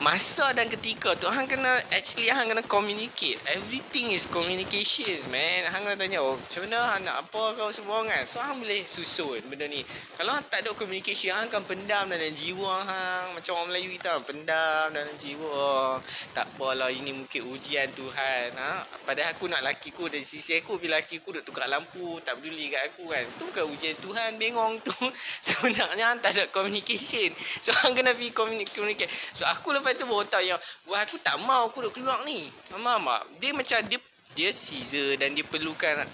masa 0.00 0.48
dan 0.56 0.64
ketika 0.64 1.12
tu 1.20 1.28
hang 1.28 1.44
kena 1.44 1.68
actually 1.92 2.32
hang 2.32 2.48
kena 2.48 2.64
communicate. 2.64 3.36
Everything 3.52 4.08
is 4.16 4.24
communications 4.24 5.28
man. 5.28 5.68
Hang 5.68 5.84
kena 5.84 6.00
tanya 6.00 6.24
oh 6.24 6.40
macam 6.40 6.64
mana 6.64 6.78
hang 6.96 7.04
nak 7.04 7.28
apa 7.28 7.60
kau 7.60 7.68
semua 7.68 8.00
kan? 8.08 8.24
So 8.24 8.40
hang 8.40 8.64
boleh 8.64 8.80
susun 8.88 9.44
benda 9.52 9.68
ni. 9.68 9.84
Kalau 10.16 10.32
hang 10.32 10.48
tak 10.48 10.64
ada 10.64 10.72
communication 10.72 11.36
hang 11.36 11.52
akan 11.52 11.68
pendam 11.68 12.08
dalam 12.08 12.32
jiwa 12.32 12.74
hang 12.88 13.36
macam 13.36 13.52
orang 13.60 13.68
Melayu 13.76 13.88
kita 14.00 14.12
pendam 14.24 14.84
dalam 14.88 15.14
jiwa. 15.20 16.00
Tak 16.32 16.48
apalah 16.56 16.88
ini 16.88 17.12
mungkin 17.12 17.52
ujian 17.52 17.92
Tuhan 17.92 18.56
ha? 18.56 18.88
Padahal 19.04 19.36
aku 19.36 19.52
nak 19.52 19.60
laki 19.60 19.92
ku 19.92 20.08
dari 20.08 20.24
sisi 20.24 20.56
aku 20.56 20.80
bila 20.80 20.96
laki 20.96 21.20
ku 21.20 21.36
duk 21.36 21.44
tukar 21.44 21.68
lampu 21.68 22.16
tak 22.24 22.40
peduli 22.40 22.72
kat 22.72 22.88
aku 22.88 23.04
kan. 23.04 23.28
Tu 23.36 23.44
bukan 23.52 23.64
ujian 23.68 23.96
Tuhan 24.00 24.40
bengong 24.40 24.80
tu. 24.80 24.96
Sebenarnya 25.44 26.16
hang 26.16 26.24
tak 26.24 26.40
ada 26.40 26.48
communication. 26.48 27.36
So 27.36 27.76
hang 27.84 27.92
kena 27.92 28.16
pergi 28.16 28.32
communicate. 28.32 29.12
So 29.36 29.44
aku 29.44 29.76
lepas 29.76 29.89
Lepas 29.90 30.06
tu 30.06 30.30
tahu 30.30 30.44
yang 30.46 30.60
Wah 30.86 31.02
aku 31.02 31.18
tak 31.18 31.34
mau 31.42 31.66
aku 31.66 31.82
duk 31.82 31.98
keluar 31.98 32.22
ni. 32.22 32.46
Tak? 32.70 33.22
Dia 33.42 33.50
macam 33.50 33.78
dia 33.90 33.98
Dia 34.38 34.54
Caesar 34.54 35.18
dan 35.18 35.34
dia 35.34 35.42
perlukan 35.42 36.06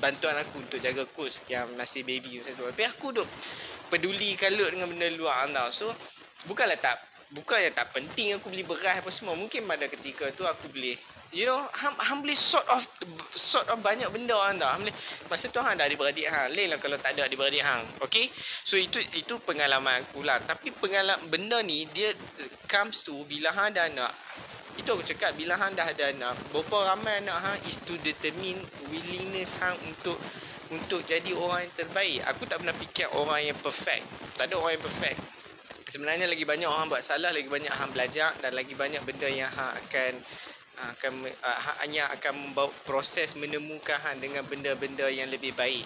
Bantuan 0.00 0.32
aku 0.40 0.64
untuk 0.64 0.80
jaga 0.80 1.04
kos 1.04 1.44
Yang 1.52 1.76
nasi 1.76 2.00
baby 2.00 2.40
macam 2.40 2.56
tu. 2.56 2.64
Tapi 2.64 2.82
aku 2.88 3.06
duk 3.12 3.28
Peduli 3.92 4.32
kalut 4.40 4.72
dengan 4.72 4.88
benda 4.88 5.12
luar 5.12 5.44
tau. 5.52 5.68
So 5.68 5.92
Bukanlah 6.48 6.80
tak 6.80 6.96
Bukannya 7.30 7.70
tak 7.70 7.94
penting 7.94 8.34
aku 8.34 8.50
beli 8.50 8.66
beras 8.66 8.98
apa 8.98 9.06
semua. 9.14 9.38
Mungkin 9.38 9.62
pada 9.62 9.86
ketika 9.86 10.34
tu 10.34 10.42
aku 10.42 10.66
boleh 10.66 10.98
You 11.30 11.46
know 11.46 11.62
ham 11.78 12.26
boleh 12.26 12.34
sort 12.34 12.66
of 12.66 12.82
Sort 13.30 13.70
of 13.70 13.78
banyak 13.86 14.10
benda 14.10 14.34
anda 14.50 14.66
ham 14.66 14.82
boleh, 14.82 14.94
Masa 15.30 15.46
tu 15.46 15.62
hang 15.62 15.78
dah 15.78 15.86
adik-beradik 15.86 16.26
hang. 16.26 16.50
Lain 16.58 16.74
lah 16.74 16.82
kalau 16.82 16.98
tak 16.98 17.14
ada 17.14 17.30
adik-beradik 17.30 17.62
hang 17.62 17.86
Okay? 18.02 18.26
So 18.66 18.74
itu 18.74 18.98
itu 19.14 19.38
pengalaman 19.46 20.02
aku 20.02 20.26
lah. 20.26 20.42
Tapi 20.42 20.74
pengalaman 20.74 21.22
Benda 21.30 21.62
ni 21.62 21.86
Dia 21.94 22.10
Comes 22.66 23.06
to 23.06 23.22
Bila 23.30 23.54
hang 23.54 23.70
dah 23.78 23.86
nak 23.94 24.10
Itu 24.74 24.98
aku 24.98 25.06
cakap 25.06 25.38
Bila 25.38 25.54
hang 25.54 25.78
dah 25.78 25.86
ada 25.86 26.10
anak 26.10 26.34
Berapa 26.50 26.98
ramai 26.98 27.22
anak 27.22 27.38
hang 27.38 27.58
Is 27.70 27.78
to 27.78 27.94
determine 28.02 28.58
Willingness 28.90 29.54
hang 29.62 29.78
untuk 29.86 30.18
Untuk 30.74 31.06
jadi 31.06 31.30
orang 31.30 31.62
yang 31.62 31.74
terbaik. 31.78 32.26
Aku 32.26 32.50
tak 32.50 32.58
pernah 32.58 32.74
fikir 32.74 33.06
Orang 33.14 33.38
yang 33.38 33.58
perfect. 33.62 34.02
Tak 34.34 34.50
ada 34.50 34.58
orang 34.58 34.74
yang 34.74 34.82
perfect. 34.82 35.18
Sebenarnya 35.86 36.26
lagi 36.26 36.42
banyak 36.42 36.66
orang 36.66 36.90
buat 36.90 37.06
salah 37.06 37.30
Lagi 37.30 37.46
banyak 37.46 37.70
hang 37.70 37.94
belajar 37.94 38.34
Dan 38.42 38.58
lagi 38.58 38.74
banyak 38.74 39.02
benda 39.06 39.30
yang 39.30 39.46
hang 39.46 39.78
akan 39.78 40.12
akan 40.96 41.26
uh, 41.28 41.58
hanya 41.84 42.08
akan 42.16 42.50
membawa 42.50 42.72
proses 42.88 43.36
menemukan 43.36 44.00
dengan 44.16 44.42
benda-benda 44.48 45.06
yang 45.12 45.28
lebih 45.28 45.52
baik. 45.52 45.84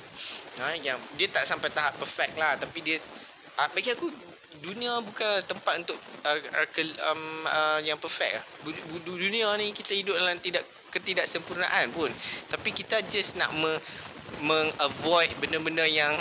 Ha 0.63 0.79
yang 0.79 0.99
dia 1.19 1.27
tak 1.29 1.45
sampai 1.47 1.71
tahap 1.75 1.99
perfect 1.99 2.39
lah 2.39 2.55
tapi 2.55 2.81
dia 2.85 2.97
uh, 3.59 3.69
bagi 3.75 3.91
aku 3.91 4.07
dunia 4.63 5.03
bukan 5.03 5.43
tempat 5.51 5.83
untuk 5.83 5.99
uh, 6.23 6.39
um, 7.11 7.23
uh, 7.51 7.79
yang 7.83 7.99
perfect 7.99 8.39
lah. 8.39 8.45
Dunia 9.03 9.51
ni 9.59 9.75
kita 9.75 9.99
hidup 9.99 10.15
dalam 10.15 10.39
tidak 10.39 10.63
ketidaksempurnaan 10.95 11.91
pun. 11.91 12.11
Tapi 12.47 12.71
kita 12.71 13.03
just 13.11 13.35
nak 13.35 13.51
me, 13.59 13.75
mengavoid 14.47 15.35
benda-benda 15.43 15.83
yang 15.91 16.15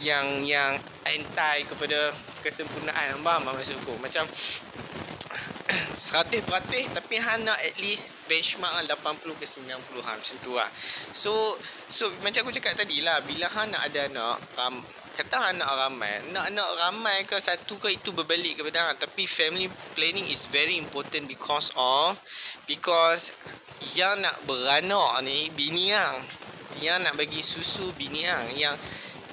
yang 0.00 0.46
yang 0.46 0.78
anti 1.02 1.66
kepada 1.66 2.14
kesempurnaan. 2.46 3.18
Faham 3.20 3.42
maksudku? 3.50 3.98
Macam 3.98 4.24
100% 5.90 6.46
tapi 6.94 7.16
Han 7.18 7.42
nak 7.42 7.58
at 7.58 7.74
least 7.82 8.14
benchmark 8.30 8.70
lah 8.70 8.86
80 8.94 9.34
ke 9.34 9.46
90 9.46 10.06
Han 10.06 10.16
macam 10.22 10.36
tu 10.38 10.54
lah. 10.54 10.70
So 11.10 11.58
so 11.90 12.06
macam 12.22 12.46
aku 12.46 12.54
cakap 12.54 12.78
tadi 12.78 13.02
lah 13.02 13.18
bila 13.26 13.50
Han 13.50 13.74
nak 13.74 13.82
ada 13.90 14.06
anak 14.06 14.36
um, 14.62 14.86
kata 15.18 15.36
Han 15.50 15.58
nak 15.58 15.70
ramai 15.74 16.30
nak 16.30 16.46
anak 16.46 16.70
ramai 16.78 17.18
ke 17.26 17.36
satu 17.42 17.76
ke 17.82 17.90
itu 17.90 18.14
berbalik 18.14 18.62
kepada 18.62 18.86
Han 18.86 18.96
tapi 19.02 19.26
family 19.26 19.66
planning 19.98 20.30
is 20.30 20.46
very 20.46 20.78
important 20.78 21.26
because 21.26 21.74
of 21.74 22.14
because 22.70 23.34
yang 23.98 24.22
nak 24.22 24.36
beranak 24.46 25.26
ni 25.26 25.50
bini 25.50 25.90
yang 25.90 26.14
yang 26.78 27.02
nak 27.02 27.18
bagi 27.18 27.42
susu 27.42 27.90
bini 27.98 28.22
yang 28.22 28.46
yang 28.54 28.76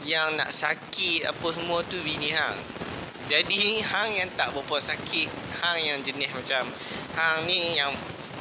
yang 0.02 0.30
nak 0.38 0.50
sakit 0.50 1.30
apa 1.30 1.48
semua 1.54 1.86
tu 1.86 2.02
bini 2.02 2.34
hang 2.34 2.58
jadi 3.28 3.84
hang 3.84 4.12
yang 4.24 4.30
tak 4.40 4.56
berapa 4.56 4.80
sakit 4.80 5.28
hang 5.60 5.80
yang 5.84 6.00
jenis 6.00 6.32
macam 6.32 6.64
hang 7.20 7.44
ni 7.44 7.76
yang 7.76 7.92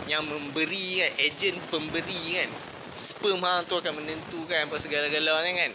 yang 0.06 0.22
memberi 0.22 1.02
kan 1.02 1.10
ejen 1.26 1.58
pemberi 1.74 2.38
kan. 2.38 2.50
Sperm 2.94 3.42
hang 3.42 3.66
tu 3.66 3.74
akan 3.82 3.98
menentukan 3.98 4.70
apa 4.70 4.78
segala-galanya 4.78 5.52
kan. 5.58 5.72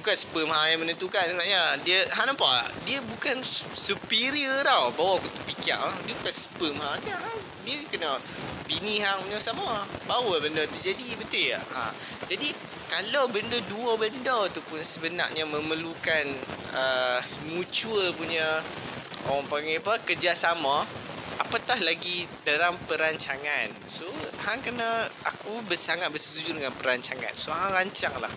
Bukan 0.00 0.14
sperm 0.16 0.48
hang 0.48 0.68
yang 0.72 0.80
menentukan 0.80 1.20
sebenarnya. 1.28 1.76
Dia 1.84 2.08
hang 2.08 2.32
nampak 2.32 2.72
dia 2.88 3.04
bukan 3.04 3.44
superior 3.76 4.64
tau 4.64 4.88
bawa 4.96 5.20
aku 5.20 5.28
terfikir. 5.36 5.76
Dia 6.08 6.14
bukan 6.16 6.32
sperm 6.32 6.76
hang 6.80 6.98
dia, 7.04 7.20
dia 7.68 7.76
kena 7.92 8.16
bini 8.72 9.04
hang 9.04 9.20
punya 9.28 9.36
sama. 9.36 9.84
Bawa 10.08 10.40
benda 10.40 10.64
tu 10.64 10.80
jadi 10.80 11.06
betul 11.20 11.52
ya 11.52 11.60
ha. 11.60 11.92
jadi 12.32 12.48
kalau 12.88 13.28
benda 13.28 13.60
dua 13.68 14.00
benda 14.00 14.48
tu 14.48 14.64
pun 14.64 14.80
sebenarnya 14.80 15.44
memerlukan 15.44 16.24
uh, 16.72 17.20
mutual 17.52 18.16
punya 18.16 18.44
orang 19.28 19.44
panggil 19.52 19.80
apa 19.84 20.00
kerjasama 20.08 20.88
apatah 21.40 21.78
lagi 21.84 22.24
dalam 22.48 22.72
perancangan. 22.88 23.68
So 23.84 24.08
hang 24.48 24.64
kena 24.64 25.08
aku 25.28 25.60
bersangat 25.68 26.08
bersetuju 26.08 26.56
dengan 26.56 26.72
perancangan. 26.72 27.32
So 27.36 27.52
hang 27.52 27.76
rancang 27.76 28.16
lah 28.16 28.32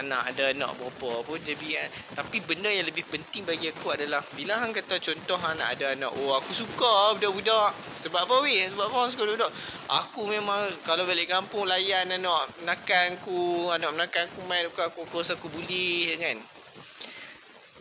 anak 0.00 0.34
ada 0.34 0.50
anak 0.50 0.74
berapa 0.80 1.22
pun 1.22 1.38
jadi 1.38 1.78
kan. 1.78 1.88
tapi 2.22 2.42
benda 2.42 2.66
yang 2.66 2.86
lebih 2.88 3.06
penting 3.06 3.46
bagi 3.46 3.70
aku 3.70 3.94
adalah 3.94 4.24
bila 4.34 4.58
hang 4.58 4.74
kata 4.74 4.98
contoh 4.98 5.38
hang 5.38 5.58
nak 5.60 5.74
ada 5.78 5.94
anak 5.94 6.10
oh 6.18 6.34
aku 6.34 6.50
suka 6.50 7.14
budak-budak. 7.18 7.72
Sebab 8.00 8.26
apa 8.26 8.34
weh? 8.42 8.66
Sebab 8.66 8.90
apa 8.90 8.96
hang 9.06 9.10
suka 9.14 9.24
budak 9.28 9.52
aku 9.90 10.26
memang 10.26 10.72
kalau 10.82 11.06
balik 11.06 11.30
kampung 11.30 11.68
layan 11.68 12.10
anak 12.10 12.50
menakan 12.62 13.20
aku 13.20 13.70
anak 13.70 13.90
menakan 13.94 14.24
aku 14.32 14.40
main 14.50 14.64
aku 14.66 14.80
aku 15.04 15.16
rasa 15.20 15.38
aku 15.38 15.46
bully 15.52 16.10
kan? 16.18 16.38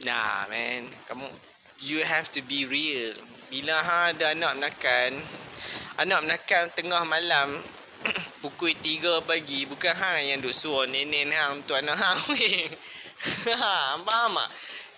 Nah 0.05 0.45
man. 0.51 0.89
Kamu 1.09 1.25
you 1.81 2.03
have 2.05 2.29
to 2.29 2.43
be 2.45 2.69
real. 2.69 3.13
Bila 3.49 3.73
hang 3.73 4.17
ada 4.17 4.33
anak 4.33 4.51
menakan 4.61 5.11
anak 6.01 6.19
menakan 6.25 6.63
tengah 6.73 7.03
malam 7.05 7.61
pukul 8.43 8.73
3 8.75 9.23
pagi 9.23 9.65
bukan 9.67 9.93
hang 9.95 10.35
yang 10.35 10.39
duk 10.43 10.55
suruh 10.55 10.87
nenek 10.87 11.31
hang 11.31 11.63
untuk 11.63 11.79
anak 11.79 11.95
hang 11.95 12.19
ha, 13.55 13.97
tak? 13.97 14.49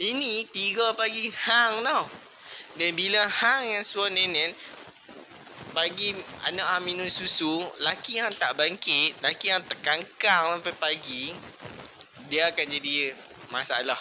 Ini 0.01 0.43
3 0.49 0.99
pagi 0.99 1.29
hang 1.31 1.85
tau. 1.85 2.03
Dan 2.75 2.91
bila 2.97 3.23
hang 3.23 3.79
yang 3.79 3.83
suruh 3.85 4.11
nenek 4.11 4.51
bagi 5.71 6.15
anak 6.51 6.67
hang 6.67 6.83
minum 6.83 7.07
susu, 7.07 7.63
laki 7.83 8.19
hang 8.19 8.35
tak 8.35 8.55
bangkit, 8.59 9.15
laki 9.23 9.51
hang 9.51 9.63
terkangkang 9.63 10.59
sampai 10.59 10.75
pagi, 10.75 11.31
dia 12.27 12.51
akan 12.51 12.65
jadi 12.67 13.15
masalah. 13.51 13.99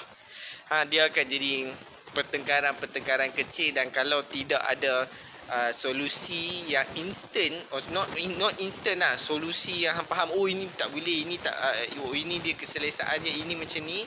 Ha, 0.72 0.88
dia 0.88 1.06
akan 1.06 1.24
jadi 1.28 1.68
pertengkaran-pertengkaran 2.14 3.34
kecil 3.34 3.74
dan 3.74 3.90
kalau 3.90 4.22
tidak 4.26 4.62
ada 4.64 5.04
uh, 5.50 5.70
solusi 5.72 6.70
yang 6.70 6.86
instant 7.00 7.54
or 7.72 7.80
not 7.92 8.06
not 8.40 8.54
instant 8.60 9.00
lah 9.00 9.14
solusi 9.18 9.84
yang 9.84 9.96
hang 9.96 10.08
faham 10.08 10.32
oh 10.36 10.46
ini 10.48 10.68
tak 10.76 10.88
boleh 10.92 11.24
ini 11.26 11.36
tak 11.40 11.52
uh, 11.52 12.04
oh 12.06 12.14
ini 12.14 12.40
dia 12.40 12.56
keselesaan 12.56 13.20
dia 13.20 13.34
ini 13.34 13.56
macam 13.58 13.84
ni 13.84 14.04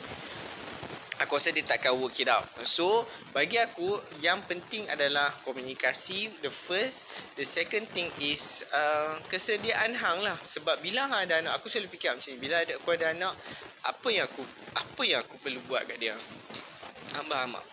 aku 1.18 1.42
rasa 1.42 1.50
dia 1.50 1.66
takkan 1.66 1.98
work 1.98 2.14
it 2.22 2.30
out. 2.30 2.46
So 2.62 2.86
bagi 3.34 3.58
aku 3.58 3.98
yang 4.22 4.46
penting 4.46 4.86
adalah 4.86 5.34
komunikasi 5.42 6.30
the 6.46 6.54
first. 6.54 7.10
The 7.34 7.46
second 7.46 7.90
thing 7.90 8.14
is 8.22 8.62
uh, 8.70 9.18
kesediaan 9.26 9.98
hang 9.98 10.22
lah. 10.22 10.38
Sebab 10.46 10.78
bila 10.86 11.10
hang 11.10 11.26
ada 11.26 11.42
anak 11.42 11.58
aku 11.58 11.74
selalu 11.74 11.90
fikir 11.98 12.14
macam 12.14 12.30
ni 12.30 12.38
bila 12.38 12.62
ada 12.62 12.78
aku 12.78 12.90
ada 12.94 13.18
anak 13.18 13.34
apa 13.82 14.08
yang 14.14 14.30
aku 14.30 14.46
apa 14.78 15.02
yang 15.10 15.20
aku 15.26 15.42
perlu 15.42 15.58
buat 15.66 15.90
kat 15.90 15.98
dia? 15.98 16.14
Hamba 17.18 17.50
amak 17.50 17.66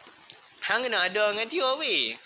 hang 0.65 0.81
kena 0.81 0.97
ada 0.97 1.29
dengan 1.33 1.45
dia 1.45 1.69
weh 1.77 2.17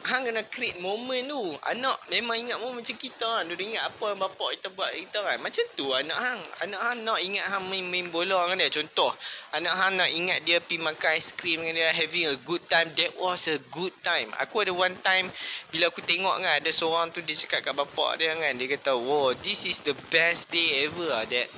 Hang 0.00 0.24
kena 0.24 0.40
create 0.48 0.80
moment 0.80 1.28
tu. 1.28 1.42
Anak 1.76 2.00
memang 2.08 2.40
ingat 2.40 2.56
moment 2.56 2.80
macam 2.80 2.96
kita 2.96 3.20
kan. 3.20 3.44
Dia 3.44 3.60
ingat 3.60 3.84
apa 3.84 4.04
yang 4.08 4.20
bapak 4.24 4.48
kita 4.56 4.68
buat 4.72 4.88
kita 4.96 5.18
kan. 5.20 5.36
Macam 5.44 5.64
tu 5.76 5.86
anak 5.92 6.16
hang. 6.16 6.40
Anak 6.64 6.80
hang 6.80 6.98
nak 7.04 7.20
ingat 7.20 7.44
hang 7.52 7.64
main, 7.68 7.84
main 7.84 8.06
bola 8.08 8.48
dengan 8.48 8.64
dia. 8.64 8.80
Contoh. 8.80 9.12
Anak 9.52 9.74
hang 9.76 10.00
nak 10.00 10.08
ingat 10.08 10.40
dia 10.48 10.56
pergi 10.64 10.80
makan 10.80 11.20
cream 11.36 11.60
dengan 11.60 11.74
dia. 11.76 11.90
Having 11.92 12.26
a 12.32 12.36
good 12.48 12.64
time. 12.64 12.88
That 12.96 13.12
was 13.20 13.44
a 13.52 13.60
good 13.68 13.92
time. 14.00 14.32
Aku 14.40 14.64
ada 14.64 14.72
one 14.72 14.96
time. 15.04 15.28
Bila 15.68 15.92
aku 15.92 16.00
tengok 16.00 16.40
kan. 16.40 16.52
Ada 16.64 16.70
seorang 16.72 17.12
tu 17.12 17.20
dia 17.20 17.36
cakap 17.36 17.68
kat 17.68 17.74
bapak 17.76 18.24
dia 18.24 18.32
kan. 18.32 18.56
Dia 18.56 18.66
kata. 18.72 18.96
Wow. 18.96 19.36
This 19.44 19.68
is 19.68 19.84
the 19.84 19.92
best 20.08 20.48
day 20.48 20.88
ever 20.88 21.12
lah. 21.12 21.28
That 21.28 21.52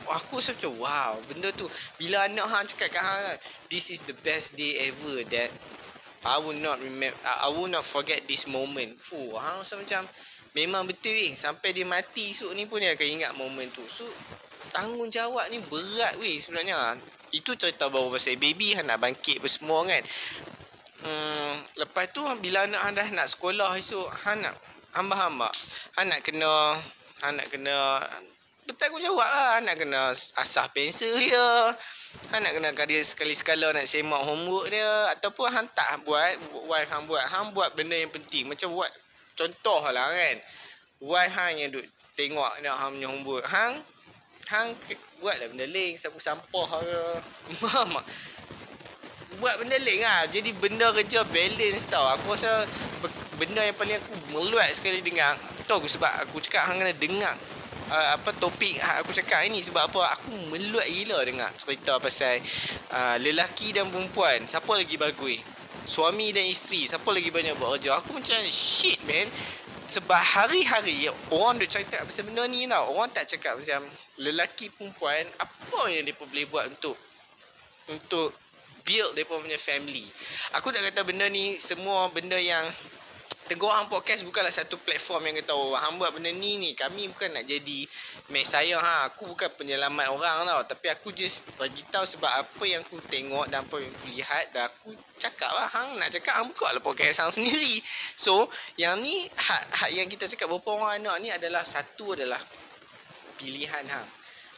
aku 0.00 0.40
rasa 0.40 0.56
macam 0.56 0.72
wow 0.80 1.20
benda 1.28 1.52
tu 1.52 1.68
bila 2.00 2.24
anak 2.24 2.46
hang 2.48 2.64
cakap 2.64 2.96
kat 2.96 3.02
hang 3.04 3.22
kan 3.28 3.36
this 3.68 3.92
is 3.92 4.08
the 4.08 4.16
best 4.24 4.56
day 4.56 4.88
ever 4.88 5.20
that 5.28 5.52
I 6.22 6.38
will 6.38 6.58
not 6.58 6.78
remember 6.78 7.18
I 7.24 7.50
will 7.50 7.66
not 7.66 7.82
forget 7.82 8.22
this 8.30 8.46
moment. 8.46 8.94
Fuh, 9.02 9.34
hang 9.34 9.58
rasa 9.58 9.74
macam 9.74 10.06
memang 10.54 10.86
betul 10.86 11.16
weh 11.16 11.34
sampai 11.34 11.74
dia 11.74 11.82
mati 11.82 12.30
esok 12.30 12.54
ni 12.54 12.68
pun 12.70 12.78
dia 12.78 12.94
akan 12.94 13.08
ingat 13.08 13.32
moment 13.34 13.70
tu. 13.74 13.82
So 13.90 14.06
tanggungjawab 14.70 15.50
ni 15.50 15.58
berat 15.66 16.14
weh 16.22 16.38
sebenarnya. 16.38 16.94
Itu 17.32 17.56
cerita 17.56 17.88
baru 17.88 18.12
pasal 18.12 18.38
baby 18.38 18.76
hang 18.76 18.86
nak 18.86 19.02
bangkit 19.02 19.42
apa 19.42 19.48
semua 19.48 19.82
kan. 19.88 20.02
Hmm, 21.02 21.58
lepas 21.82 22.14
tu 22.14 22.22
bila 22.38 22.70
anak 22.70 22.82
anda 22.86 23.02
nak 23.10 23.26
sekolah 23.26 23.74
esok, 23.74 24.06
hang 24.22 24.46
nak 24.46 24.54
hamba-hamba. 24.94 25.50
Hang 25.98 26.06
nak 26.12 26.22
kena 26.22 26.78
hang 27.26 27.34
nak 27.40 27.50
kena 27.50 28.06
bertanggungjawab 28.66 29.28
lah. 29.28 29.54
Nak 29.62 29.74
kena 29.78 30.14
asah 30.14 30.66
pensel 30.70 31.10
dia. 31.18 31.76
Hang 32.28 32.44
nak 32.44 32.52
kena 32.52 32.70
dia 32.84 33.00
sekali-sekala 33.00 33.72
nak 33.72 33.88
semak 33.88 34.22
homework 34.22 34.70
dia. 34.70 34.92
Ataupun 35.16 35.48
hang 35.50 35.68
tak 35.72 36.02
buat, 36.04 36.38
wife 36.68 36.90
hang 36.90 37.04
buat. 37.08 37.24
Hang 37.28 37.54
buat 37.56 37.74
benda 37.74 37.96
yang 37.96 38.12
penting. 38.12 38.46
Macam 38.46 38.74
buat 38.74 38.90
contoh 39.34 39.80
lah 39.90 40.06
kan. 40.10 40.36
Wife 41.02 41.32
hang 41.34 41.54
yang 41.58 41.70
duk 41.74 41.86
tengok 42.14 42.50
nak 42.62 42.76
hang 42.78 42.90
punya 42.98 43.08
homework. 43.10 43.44
Hang, 43.48 43.80
hang 44.50 44.68
buatlah 45.18 45.46
benda 45.50 45.66
lain. 45.66 45.98
Sapu 45.98 46.22
sampah 46.22 46.68
ke. 46.82 47.00
Mak, 47.94 48.04
buat 49.40 49.54
benda 49.58 49.76
lain 49.80 50.00
lah. 50.04 50.28
Jadi 50.30 50.52
benda 50.54 50.92
kerja 50.94 51.24
balance 51.26 51.88
tau. 51.88 52.04
Aku 52.20 52.36
rasa 52.36 52.68
benda 53.40 53.64
yang 53.64 53.74
paling 53.74 53.98
aku 53.98 54.12
meluat 54.30 54.70
sekali 54.76 55.00
dengar. 55.00 55.34
Tahu 55.66 55.82
aku 55.82 55.88
sebab 55.88 56.12
aku 56.28 56.38
cakap 56.44 56.68
hang 56.68 56.78
kena 56.78 56.94
dengar 56.94 57.34
uh, 57.92 58.08
apa 58.16 58.30
topik 58.36 58.76
aku 59.02 59.12
cakap 59.12 59.44
ini 59.44 59.60
sebab 59.60 59.92
apa? 59.92 60.18
Aku 60.18 60.32
meluat 60.48 60.88
gila 60.88 61.20
dengar 61.26 61.50
cerita 61.58 61.98
pasal 62.00 62.40
uh, 62.92 63.16
lelaki 63.20 63.76
dan 63.76 63.88
perempuan. 63.92 64.44
Siapa 64.48 64.72
lagi 64.72 64.96
bagus? 64.96 65.40
Suami 65.82 66.30
dan 66.30 66.46
isteri. 66.46 66.86
Siapa 66.86 67.08
lagi 67.10 67.28
banyak 67.28 67.58
buat 67.58 67.76
kerja? 67.78 67.98
Aku 68.00 68.14
macam 68.14 68.38
shit 68.48 69.02
man. 69.04 69.26
Sebab 69.82 70.14
hari-hari 70.14 71.10
orang 71.34 71.58
duk 71.58 71.68
cerita 71.68 72.00
pasal 72.00 72.30
benda 72.30 72.46
ni 72.46 72.64
tau. 72.70 72.94
Orang 72.94 73.10
tak 73.10 73.28
cakap 73.28 73.58
macam 73.58 73.82
lelaki 74.22 74.70
perempuan. 74.72 75.26
Apa 75.42 75.90
yang 75.90 76.06
dia 76.06 76.14
boleh 76.14 76.46
buat 76.48 76.70
untuk 76.70 76.94
untuk 77.90 78.30
build 78.86 79.14
mereka 79.14 79.38
punya 79.38 79.58
family. 79.58 80.06
Aku 80.58 80.70
tak 80.74 80.82
kata 80.90 81.06
benda 81.06 81.26
ni 81.30 81.58
semua 81.58 82.10
benda 82.10 82.38
yang 82.38 82.66
Tegur 83.52 83.68
Hang 83.68 83.92
Podcast 83.92 84.24
bukanlah 84.24 84.48
satu 84.48 84.80
platform 84.80 85.28
yang 85.28 85.44
kata 85.44 85.52
oh 85.52 85.76
Hang 85.76 86.00
buat 86.00 86.16
benda 86.16 86.32
ni 86.32 86.56
ni 86.56 86.72
Kami 86.72 87.04
bukan 87.12 87.36
nak 87.36 87.44
jadi 87.44 87.84
Mesaya 88.32 88.80
ha. 88.80 89.12
Aku 89.12 89.28
bukan 89.28 89.52
penyelamat 89.60 90.08
orang 90.08 90.48
tau 90.48 90.72
Tapi 90.72 90.88
aku 90.88 91.12
just 91.12 91.44
bagi 91.60 91.84
tahu 91.92 92.00
sebab 92.00 92.32
apa 92.32 92.64
yang 92.64 92.80
aku 92.80 92.96
tengok 93.12 93.52
Dan 93.52 93.68
apa 93.68 93.76
yang 93.76 93.92
aku 93.92 94.08
lihat 94.08 94.56
Dan 94.56 94.72
aku 94.72 94.96
cakap 95.20 95.52
lah 95.52 95.68
Hang 95.68 96.00
nak 96.00 96.08
cakap 96.08 96.40
Hang 96.40 96.48
buka 96.48 96.72
lah 96.72 96.80
podcast 96.80 97.20
Hang 97.20 97.28
sendiri 97.36 97.76
So 98.16 98.48
yang 98.80 99.04
ni 99.04 99.28
hak, 99.28 99.62
hak 99.84 99.90
yang 100.00 100.08
kita 100.08 100.32
cakap 100.32 100.48
Berapa 100.48 100.72
orang 100.72 101.04
anak 101.04 101.16
ni 101.20 101.28
adalah 101.28 101.60
Satu 101.68 102.16
adalah 102.16 102.40
Pilihan 103.36 103.84
Hang 103.84 104.08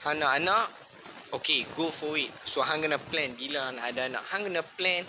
Hang 0.07 0.23
nak 0.23 0.39
anak 0.39 0.67
Okay, 1.35 1.67
go 1.75 1.91
for 1.91 2.15
it. 2.15 2.31
So, 2.47 2.63
hang 2.63 2.87
kena 2.87 2.95
plan 3.11 3.35
bila 3.35 3.75
nak 3.75 3.91
ada 3.91 4.07
anak. 4.07 4.23
Hang 4.31 4.47
kena 4.47 4.63
plan. 4.79 5.03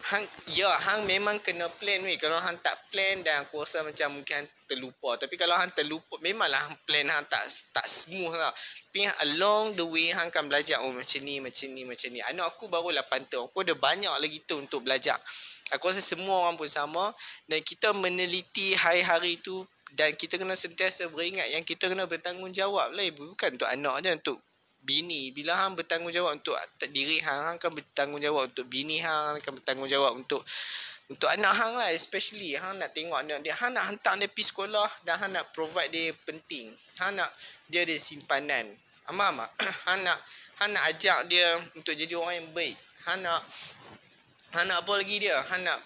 Hang, 0.00 0.24
ya, 0.56 0.70
hang 0.88 1.04
memang 1.04 1.36
kena 1.44 1.68
plan 1.76 2.00
weh. 2.00 2.16
Kalau 2.16 2.40
hang 2.40 2.56
tak 2.64 2.72
plan 2.88 3.20
dan 3.20 3.44
aku 3.44 3.60
rasa 3.60 3.84
macam 3.84 4.16
mungkin 4.16 4.42
hang 4.42 4.48
terlupa. 4.64 5.20
Tapi 5.20 5.36
kalau 5.36 5.52
hang 5.60 5.68
terlupa, 5.76 6.16
memanglah 6.24 6.56
hang 6.56 6.78
plan 6.88 7.04
hang 7.04 7.28
tak 7.28 7.44
tak 7.76 7.84
smooth 7.84 8.32
lah. 8.32 8.48
Tapi 8.88 9.04
along 9.28 9.76
the 9.76 9.84
way, 9.84 10.08
hang 10.08 10.32
akan 10.32 10.48
belajar. 10.48 10.80
Oh, 10.80 10.90
macam 10.90 11.20
ni, 11.20 11.36
macam 11.44 11.68
ni, 11.70 11.82
macam 11.84 12.08
ni. 12.16 12.24
Anak 12.24 12.56
aku 12.56 12.72
baru 12.72 12.96
8 12.96 13.28
tahun. 13.28 13.44
Aku 13.52 13.60
ada 13.60 13.76
banyak 13.76 14.14
lagi 14.16 14.40
tu 14.48 14.56
untuk 14.56 14.80
belajar. 14.82 15.20
Aku 15.76 15.92
rasa 15.92 16.00
semua 16.00 16.48
orang 16.48 16.56
pun 16.56 16.66
sama. 16.66 17.12
Dan 17.44 17.60
kita 17.60 17.92
meneliti 17.92 18.72
hari-hari 18.72 19.36
tu 19.44 19.62
dan 19.92 20.16
kita 20.16 20.38
kena 20.38 20.54
sentiasa 20.54 21.10
beringat 21.10 21.50
yang 21.52 21.66
kita 21.66 21.92
kena 21.92 22.08
bertanggungjawab 22.08 22.96
lah. 22.96 23.04
Bukan 23.12 23.58
untuk 23.60 23.68
anak 23.68 23.94
je, 24.00 24.10
untuk 24.16 24.38
bini. 24.84 25.30
Bila 25.30 25.56
hang 25.56 25.76
bertanggungjawab 25.76 26.40
untuk 26.40 26.56
diri 26.90 27.20
hang 27.20 27.40
hang 27.46 27.56
akan 27.60 27.72
bertanggungjawab 27.76 28.52
untuk 28.52 28.66
bini 28.66 29.00
hang 29.00 29.38
akan 29.40 29.52
bertanggungjawab 29.60 30.12
untuk 30.16 30.42
untuk 31.10 31.26
anak 31.26 31.52
hang 31.58 31.74
lah 31.74 31.90
especially. 31.90 32.54
Hang 32.54 32.78
nak 32.78 32.94
tengok 32.94 33.18
anak 33.18 33.42
dia. 33.42 33.52
Hang 33.58 33.74
nak 33.74 33.90
hantar 33.90 34.14
dia 34.16 34.30
pergi 34.30 34.46
sekolah 34.54 34.88
dan 35.02 35.18
hang 35.18 35.34
nak 35.34 35.50
provide 35.50 35.90
dia 35.90 36.14
penting. 36.22 36.70
Hang 37.02 37.18
nak 37.18 37.30
dia 37.66 37.82
ada 37.82 37.96
simpanan. 37.98 38.70
Ama 39.10 39.34
ama 39.34 39.46
hang 39.90 40.06
nak 40.06 40.18
hang 40.62 40.70
nak 40.70 40.86
ajak 40.94 41.26
dia 41.26 41.58
untuk 41.74 41.98
jadi 41.98 42.14
orang 42.14 42.46
yang 42.46 42.48
baik. 42.54 42.78
Hang 43.10 43.26
nak 43.26 43.42
hang 44.54 44.70
nak 44.70 44.86
apa 44.86 44.92
lagi 45.02 45.18
dia? 45.18 45.34
Hang 45.50 45.66
nak 45.66 45.78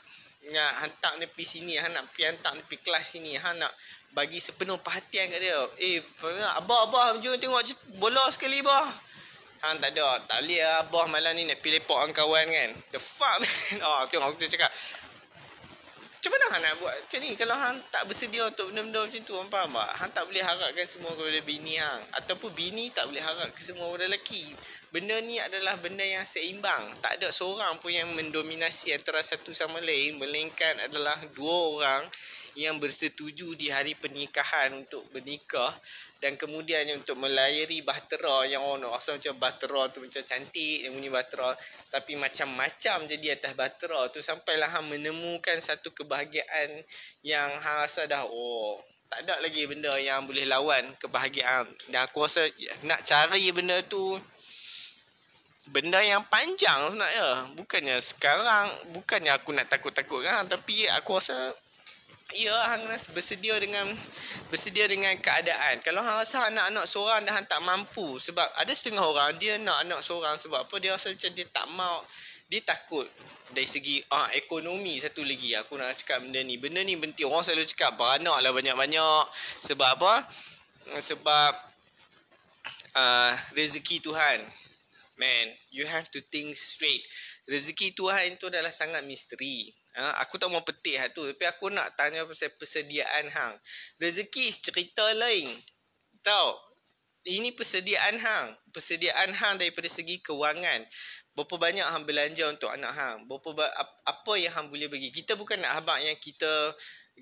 nak 0.52 0.72
hantar 0.84 1.16
dia 1.16 1.28
pergi 1.32 1.46
sini. 1.56 1.72
Hang 1.80 1.96
nak 1.96 2.04
pergi 2.12 2.28
hantar 2.28 2.52
dia 2.52 2.64
pergi 2.68 2.84
kelas 2.84 3.04
sini. 3.16 3.32
Hang 3.40 3.56
nak 3.56 3.72
bagi 4.14 4.38
sepenuh 4.38 4.78
perhatian 4.78 5.26
kat 5.26 5.40
dia. 5.42 5.59
Eh, 5.83 5.99
abah, 6.62 6.88
abah, 6.88 7.18
jom 7.18 7.35
tengok 7.37 7.66
bola 7.99 8.23
sekali, 8.30 8.62
bah. 8.62 8.87
Hang 9.66 9.80
tak 9.83 9.97
ada. 9.97 10.23
Tak 10.28 10.44
boleh 10.44 10.61
lah, 10.61 10.87
abah 10.87 11.04
malam 11.11 11.33
ni 11.35 11.49
nak 11.50 11.59
pilih 11.64 11.83
lepak 11.83 11.99
dengan 11.99 12.14
kawan 12.14 12.47
kan. 12.47 12.70
The 12.94 13.00
fuck, 13.03 13.37
man. 13.42 13.50
Oh, 13.87 14.00
tengok 14.12 14.37
aku 14.37 14.46
cakap. 14.46 14.70
Macam 16.24 16.40
mana 16.40 16.46
hang 16.57 16.62
nak 16.64 16.74
buat 16.81 16.94
macam 17.05 17.20
ni? 17.20 17.31
Kalau 17.37 17.53
hang 17.53 17.77
tak 17.92 18.03
bersedia 18.09 18.48
untuk 18.48 18.72
benda-benda 18.72 19.05
macam 19.05 19.20
tu, 19.29 19.35
hang 19.37 19.50
faham 19.53 19.77
tak? 19.77 19.90
Hang 20.00 20.12
tak 20.16 20.24
boleh 20.24 20.40
harapkan 20.40 20.87
semua 20.88 21.12
kepada 21.12 21.40
bini 21.44 21.77
hang. 21.77 22.03
Ataupun 22.16 22.50
bini 22.57 22.88
tak 22.88 23.12
boleh 23.12 23.20
harap 23.20 23.53
ke 23.53 23.61
semua 23.61 23.92
kepada 23.92 24.09
lelaki. 24.09 24.44
Benda 24.88 25.20
ni 25.20 25.37
adalah 25.37 25.77
benda 25.81 26.00
yang 26.00 26.24
seimbang. 26.24 26.96
Tak 27.05 27.20
ada 27.20 27.29
seorang 27.29 27.77
pun 27.77 27.92
yang 27.92 28.09
mendominasi 28.16 28.96
antara 28.96 29.20
satu 29.20 29.53
sama 29.53 29.85
lain. 29.85 30.16
Melainkan 30.16 30.81
adalah 30.81 31.16
dua 31.37 31.57
orang 31.77 32.03
yang 32.55 32.79
bersetuju 32.79 33.59
di 33.59 33.71
hari 33.71 33.99
pernikahan 33.99 34.75
untuk 34.79 35.03
bernikah 35.11 35.75
dan 36.23 36.38
kemudian 36.38 36.87
untuk 36.95 37.19
melayari 37.19 37.83
bahtera 37.83 38.47
yang 38.47 38.62
orang 38.62 38.88
rasa 38.88 39.19
macam 39.19 39.35
bahtera 39.43 39.90
tu 39.90 39.99
macam 40.01 40.23
cantik 40.23 40.87
yang 40.87 40.95
bunyi 40.95 41.11
bahtera 41.11 41.51
tapi 41.90 42.14
macam-macam 42.14 43.11
jadi 43.11 43.37
atas 43.37 43.53
bahtera 43.59 44.07
tu. 44.14 44.23
Sampailah 44.23 44.71
hang 44.71 44.87
menemukan 44.88 45.59
satu 45.59 45.90
kebahagiaan 45.90 46.83
yang 47.27 47.51
hang 47.51 47.79
rasa 47.83 48.07
dah 48.07 48.23
oh 48.25 48.79
tak 49.11 49.31
ada 49.31 49.37
lagi 49.45 49.62
benda 49.69 49.95
yang 50.01 50.25
boleh 50.27 50.49
lawan 50.49 50.90
kebahagiaan. 50.99 51.69
Dan 51.90 52.03
aku 52.03 52.25
rasa 52.25 52.47
nak 52.83 53.05
cari 53.07 53.51
benda 53.53 53.79
tu 53.87 54.17
benda 55.71 56.01
yang 56.01 56.25
panjang 56.29 56.93
sebenarnya. 56.93 57.53
Bukannya 57.57 57.97
sekarang 58.01 58.69
bukannya 58.97 59.33
aku 59.35 59.51
nak 59.55 59.69
takut-takut 59.71 60.25
kan 60.25 60.45
tapi 60.49 60.88
aku 60.93 61.21
rasa 61.21 61.53
Ya, 62.32 62.56
hang 62.72 62.88
bersedia 63.12 63.52
dengan 63.60 63.84
bersedia 64.48 64.88
dengan 64.88 65.12
keadaan. 65.20 65.84
Kalau 65.84 66.00
hang 66.00 66.24
rasa 66.24 66.48
anak-anak 66.48 66.88
seorang 66.88 67.20
dah 67.28 67.37
tak 67.44 67.60
mampu 67.60 68.16
sebab 68.16 68.48
ada 68.56 68.72
setengah 68.72 69.04
orang 69.04 69.37
dia 69.37 69.60
nak 69.60 69.84
anak 69.84 70.00
seorang 70.00 70.40
sebab 70.40 70.64
apa 70.64 70.74
dia 70.80 70.96
rasa 70.96 71.12
macam 71.12 71.30
dia 71.37 71.44
tak 71.52 71.68
mau 71.76 72.00
dia 72.48 72.64
takut 72.64 73.04
dari 73.52 73.68
segi 73.68 74.00
ah 74.08 74.32
ekonomi 74.32 74.96
satu 74.96 75.20
lagi 75.20 75.52
aku 75.52 75.76
nak 75.76 75.92
cakap 76.00 76.24
benda 76.24 76.40
ni. 76.40 76.56
Benda 76.56 76.80
ni 76.80 76.96
penting. 76.96 77.28
Orang 77.28 77.44
selalu 77.44 77.68
cakap 77.68 78.00
beranak 78.00 78.40
lah 78.40 78.50
banyak-banyak 78.56 79.24
sebab 79.60 79.88
apa? 80.00 80.24
Sebab 80.96 81.52
uh, 82.96 83.32
rezeki 83.52 84.00
Tuhan. 84.00 84.40
Man, 85.14 85.46
you 85.70 85.87
have 85.87 86.08
to 86.10 86.24
think 86.24 86.56
straight. 86.58 87.04
Rezeki 87.46 87.94
Tuhan 87.94 88.34
itu 88.34 88.50
adalah 88.50 88.72
sangat 88.72 89.04
misteri. 89.06 89.70
Ha, 89.94 90.26
aku 90.26 90.42
tak 90.42 90.50
mau 90.50 90.59
petik 90.66 90.98
hal 90.98 91.14
tu 91.14 91.22
tapi 91.22 91.46
aku 91.46 91.70
nak 91.70 91.94
tanya 91.94 92.26
pasal 92.26 92.50
persediaan 92.59 93.30
hang. 93.30 93.54
Rezeki 94.02 94.50
cerita 94.59 95.07
lain. 95.14 95.54
Tahu? 96.18 96.50
Ini 97.24 97.54
persediaan 97.57 98.18
hang. 98.18 98.46
Persediaan 98.74 99.30
hang 99.33 99.57
daripada 99.62 99.87
segi 99.88 100.20
kewangan. 100.20 100.85
Berapa 101.38 101.57
banyak 101.57 101.87
hang 101.87 102.04
belanja 102.04 102.44
untuk 102.50 102.68
anak 102.74 102.92
hang? 102.92 103.24
Berapa 103.30 103.54
ba- 103.54 103.74
apa 104.04 104.33
yang 104.37 104.52
hang 104.52 104.66
boleh 104.68 104.90
bagi? 104.90 105.09
Kita 105.14 105.38
bukan 105.38 105.62
nak 105.62 105.83
habaq 105.83 105.98
yang 106.04 106.18
kita 106.20 106.52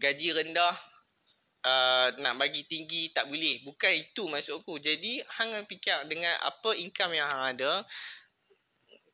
gaji 0.01 0.33
rendah 0.33 0.75
uh, 1.67 2.09
nak 2.19 2.35
bagi 2.39 2.67
tinggi 2.67 3.11
tak 3.15 3.31
boleh. 3.31 3.63
Bukan 3.63 3.93
itu 3.95 4.27
maksud 4.27 4.63
aku. 4.63 4.79
Jadi 4.83 5.23
hang 5.39 5.55
fikir 5.67 6.07
dengan 6.11 6.35
apa 6.43 6.75
income 6.77 7.15
yang 7.17 7.29
hang 7.29 7.57
ada, 7.59 7.73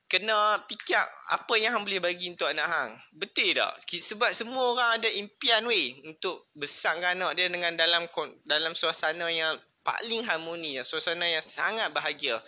kena 0.09 0.64
fikir 0.64 0.97
apa 1.37 1.55
yang 1.61 1.77
hang 1.77 1.85
boleh 1.85 2.01
bagi 2.01 2.33
untuk 2.33 2.49
anak 2.49 2.64
hang. 2.64 2.90
Betul 3.12 3.53
tak? 3.53 3.77
Sebab 3.85 4.33
semua 4.33 4.73
orang 4.73 4.90
ada 4.99 5.09
impian 5.12 5.62
weh 5.68 6.01
untuk 6.09 6.49
besarkan 6.57 7.21
anak 7.21 7.37
dia 7.37 7.53
dengan 7.53 7.77
dalam 7.77 8.09
dalam 8.49 8.73
suasana 8.73 9.29
yang 9.29 9.55
paling 9.85 10.25
harmoni, 10.25 10.81
suasana 10.81 11.29
yang 11.29 11.44
sangat 11.44 11.92
bahagia. 11.92 12.40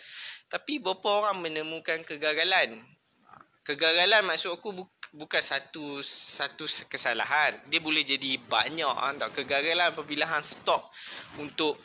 Tapi 0.48 0.80
beberapa 0.80 1.20
orang 1.24 1.44
menemukan 1.44 2.00
kegagalan. 2.02 2.80
Kegagalan 3.64 4.24
maksud 4.24 4.56
aku 4.56 4.72
bu- 4.72 4.92
bukan 5.12 5.42
satu 5.44 6.00
satu 6.04 6.64
kesalahan. 6.88 7.60
Dia 7.68 7.78
boleh 7.84 8.02
jadi 8.02 8.40
banyak 8.40 8.88
ah, 8.88 9.12
tak 9.20 9.36
kegagalan 9.36 9.92
apabila 9.92 10.24
hang 10.24 10.42
stop 10.42 10.88
untuk 11.36 11.76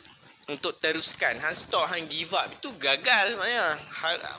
untuk 0.46 0.78
teruskan. 0.78 1.38
Hang 1.42 1.54
stop 1.54 1.90
hang 1.90 2.06
give 2.06 2.30
up. 2.34 2.46
Itu 2.50 2.70
gagal 2.78 3.34
sebenarnya. 3.34 3.66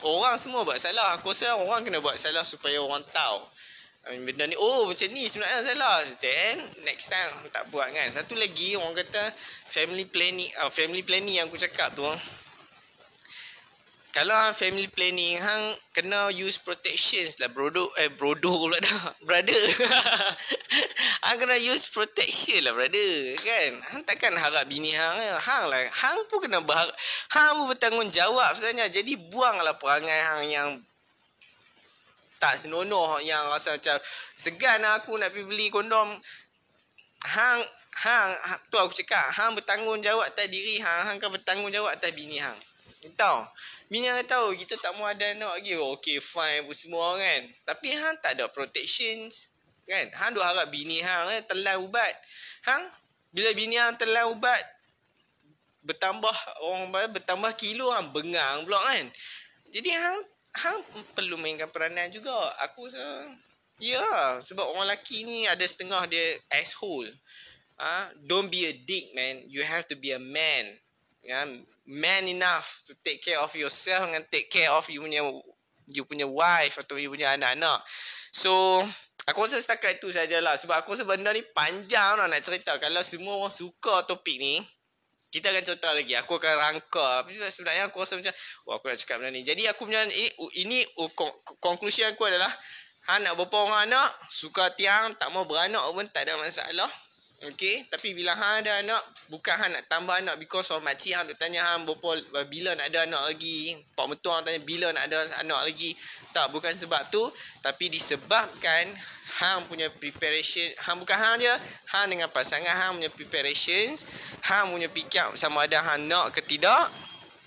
Orang 0.04 0.36
semua 0.40 0.64
buat 0.64 0.80
salah. 0.80 1.20
Aku 1.20 1.32
rasa 1.32 1.56
orang 1.60 1.84
kena 1.84 2.00
buat 2.00 2.16
salah 2.16 2.44
supaya 2.44 2.80
orang 2.80 3.04
tahu. 3.12 3.44
Benda 4.08 4.48
ni 4.48 4.56
oh 4.56 4.88
macam 4.88 5.04
ni 5.12 5.28
sebenarnya 5.28 5.60
salah. 5.68 6.00
Then 6.24 6.56
next 6.88 7.12
time 7.12 7.28
tak 7.52 7.68
buat 7.68 7.92
kan. 7.92 8.08
Satu 8.08 8.32
lagi 8.40 8.72
orang 8.80 8.96
kata 8.96 9.20
family 9.68 10.08
planning 10.08 10.48
uh, 10.64 10.72
family 10.72 11.04
planning 11.04 11.36
yang 11.36 11.52
aku 11.52 11.60
cakap 11.60 11.92
tu 11.92 12.08
kalau 14.18 14.34
hang 14.34 14.56
family 14.56 14.88
planning 14.90 15.38
hang 15.38 15.78
kena 15.94 16.32
use 16.34 16.58
protections 16.58 17.36
lah 17.38 17.52
brodo 17.52 17.92
eh 18.00 18.08
brodo 18.08 18.50
pula 18.50 18.80
dah 18.86 19.14
brother 19.22 19.62
hang 21.28 21.36
kena 21.44 21.60
use 21.60 21.92
protection 21.92 22.64
lah 22.64 22.72
brother 22.72 23.36
kan? 23.44 23.70
Hang 23.92 24.02
takkan 24.08 24.32
harap 24.32 24.64
bini 24.64 24.96
hang 24.96 25.16
eh. 25.20 25.36
hang 25.36 25.68
lah. 25.68 25.84
Hang 25.92 26.24
pun 26.32 26.40
kena 26.40 26.64
berharap 26.64 26.96
hang 27.36 27.60
pun 27.60 27.66
bertanggungjawab 27.76 28.48
sebenarnya. 28.56 28.88
Jadi 28.88 29.20
buanglah 29.28 29.76
perangai 29.76 30.20
hang 30.24 30.44
yang 30.48 30.68
tak 32.40 32.56
senonoh 32.56 33.20
yang 33.20 33.44
rasa 33.52 33.76
macam 33.76 34.00
segan 34.40 34.80
lah 34.80 35.04
aku 35.04 35.20
nak 35.20 35.36
pergi 35.36 35.44
beli 35.44 35.68
kondom. 35.68 36.16
Hang 37.28 37.60
hang 38.00 38.30
ha, 38.32 38.56
tu 38.72 38.80
aku 38.80 38.96
cakap 38.96 39.28
hang 39.36 39.52
bertanggungjawab 39.52 40.24
atas 40.24 40.48
diri 40.48 40.80
hang 40.80 41.12
hang 41.12 41.16
kan 41.20 41.28
bertanggungjawab 41.28 41.92
atas 41.92 42.08
bini 42.16 42.40
hang. 42.40 42.56
Tahu? 43.04 43.40
Bini 43.92 44.08
hang 44.08 44.24
tahu 44.24 44.56
kita 44.56 44.80
tak 44.80 44.96
mau 44.96 45.04
ada 45.04 45.28
anak 45.36 45.60
lagi. 45.60 45.76
Oh, 45.76 45.92
okay 46.00 46.24
fine 46.24 46.64
pun 46.64 46.72
semua 46.72 47.20
kan. 47.20 47.52
Tapi 47.68 47.92
hang 47.92 48.16
tak 48.24 48.40
ada 48.40 48.48
protections 48.48 49.52
kan 49.88 50.06
hang 50.12 50.30
duk 50.36 50.44
harap 50.44 50.68
bini 50.68 51.00
hang 51.00 51.40
eh 51.40 51.42
telan 51.48 51.82
ubat 51.82 52.14
hang 52.68 52.84
bila 53.32 53.50
bini 53.56 53.80
hang 53.80 53.96
telan 53.96 54.30
ubat 54.36 54.62
bertambah 55.82 56.36
orang 56.68 56.92
bertambah 57.16 57.50
kilo 57.56 57.88
hang 57.96 58.12
bengang 58.12 58.68
pula 58.68 58.76
kan 58.92 59.08
jadi 59.72 59.90
hang 59.96 60.18
hang 60.60 60.78
perlu 61.16 61.40
mainkan 61.40 61.72
peranan 61.72 62.12
juga 62.12 62.32
aku 62.60 62.86
rasa 62.86 63.32
Ya, 63.78 64.02
sebab 64.42 64.74
orang 64.74 64.90
lelaki 64.90 65.22
ni 65.22 65.46
ada 65.46 65.62
setengah 65.62 66.02
dia 66.10 66.34
asshole. 66.50 67.06
Ah, 67.78 68.10
don't 68.26 68.50
be 68.50 68.66
a 68.66 68.74
dick, 68.74 69.14
man. 69.14 69.46
You 69.46 69.62
have 69.62 69.86
to 69.86 69.94
be 69.94 70.10
a 70.10 70.18
man. 70.18 70.74
Ya, 71.22 71.46
man 71.86 72.26
enough 72.26 72.82
to 72.90 72.92
take 73.06 73.22
care 73.22 73.38
of 73.38 73.54
yourself 73.54 74.10
and 74.10 74.26
take 74.34 74.50
care 74.50 74.70
of 74.74 74.90
you 74.90 74.98
punya 74.98 75.22
you 75.86 76.02
punya 76.02 76.26
wife 76.26 76.82
atau 76.82 76.98
you 76.98 77.06
punya 77.06 77.38
anak-anak. 77.38 77.86
So, 78.34 78.82
aku 79.28 79.44
rasa 79.44 79.60
setakat 79.60 80.00
itu 80.00 80.08
sajalah 80.08 80.56
sebab 80.56 80.80
aku 80.80 80.96
rasa 80.96 81.04
benda 81.04 81.30
ni 81.36 81.44
panjang 81.52 82.16
lah 82.16 82.26
nak 82.26 82.40
cerita. 82.40 82.80
Kalau 82.80 83.04
semua 83.04 83.36
orang 83.36 83.52
suka 83.52 84.08
topik 84.08 84.40
ni, 84.40 84.58
kita 85.28 85.52
akan 85.52 85.62
cerita 85.62 85.92
lagi. 85.92 86.16
Aku 86.16 86.40
akan 86.40 86.52
rangka. 86.56 87.28
Sebenarnya 87.52 87.92
aku 87.92 88.00
rasa 88.00 88.16
macam, 88.16 88.32
oh, 88.64 88.72
aku 88.80 88.88
nak 88.88 88.96
cakap 88.96 89.20
benda 89.20 89.36
ni. 89.36 89.44
Jadi 89.44 89.68
aku 89.68 89.84
punya, 89.84 90.00
ini, 90.08 90.32
ini 90.64 90.78
conclusion 91.60 92.08
aku 92.08 92.24
adalah, 92.24 92.48
Ha 93.08 93.16
nak 93.24 93.40
berapa 93.40 93.56
orang 93.56 93.88
anak, 93.88 94.08
suka 94.28 94.68
tiang, 94.76 95.16
tak 95.16 95.32
mau 95.32 95.48
beranak 95.48 95.80
pun 95.96 96.04
tak 96.12 96.28
ada 96.28 96.36
masalah. 96.36 96.92
Okay, 97.38 97.86
tapi 97.86 98.18
bila 98.18 98.34
hang 98.34 98.66
ada 98.66 98.82
anak, 98.82 98.98
bukan 99.30 99.54
hang 99.54 99.70
nak 99.70 99.86
tambah 99.86 100.10
anak 100.10 100.42
because 100.42 100.74
of 100.74 100.82
makcik 100.82 101.14
hang 101.14 101.22
duk 101.30 101.38
tanya 101.38 101.62
hang 101.62 101.86
berapa 101.86 102.42
bila 102.50 102.74
nak 102.74 102.90
ada 102.90 103.06
anak 103.06 103.30
lagi. 103.30 103.78
Pak 103.94 104.10
mentua 104.10 104.42
hang 104.42 104.44
tanya 104.50 104.58
bila 104.66 104.90
nak 104.90 105.06
ada 105.06 105.22
anak 105.46 105.70
lagi. 105.70 105.94
Tak, 106.34 106.50
bukan 106.50 106.74
sebab 106.74 106.98
tu, 107.14 107.22
tapi 107.62 107.94
disebabkan 107.94 108.90
hang 109.38 109.70
punya 109.70 109.86
preparation, 110.02 110.66
hang 110.82 110.98
bukan 110.98 111.14
hang 111.14 111.38
je, 111.38 111.54
hang 111.94 112.10
dengan 112.10 112.26
pasangan 112.26 112.74
hang 112.74 112.98
punya 112.98 113.10
preparations, 113.14 114.02
hang 114.42 114.74
punya 114.74 114.90
fikir 114.90 115.30
sama 115.38 115.70
ada 115.70 115.78
hang 115.78 116.10
nak 116.10 116.34
ke 116.34 116.42
tidak, 116.42 116.90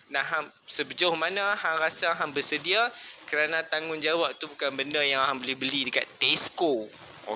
dan 0.08 0.24
hang 0.24 0.48
sebejauh 0.72 1.20
mana 1.20 1.44
hang 1.60 1.84
rasa 1.84 2.16
hang 2.16 2.32
bersedia 2.32 2.80
kerana 3.28 3.60
tanggungjawab 3.68 4.40
tu 4.40 4.48
bukan 4.56 4.72
benda 4.72 5.04
yang 5.04 5.20
hang 5.20 5.36
boleh 5.36 5.60
beli 5.60 5.84
dekat 5.92 6.08
Tesco. 6.16 6.88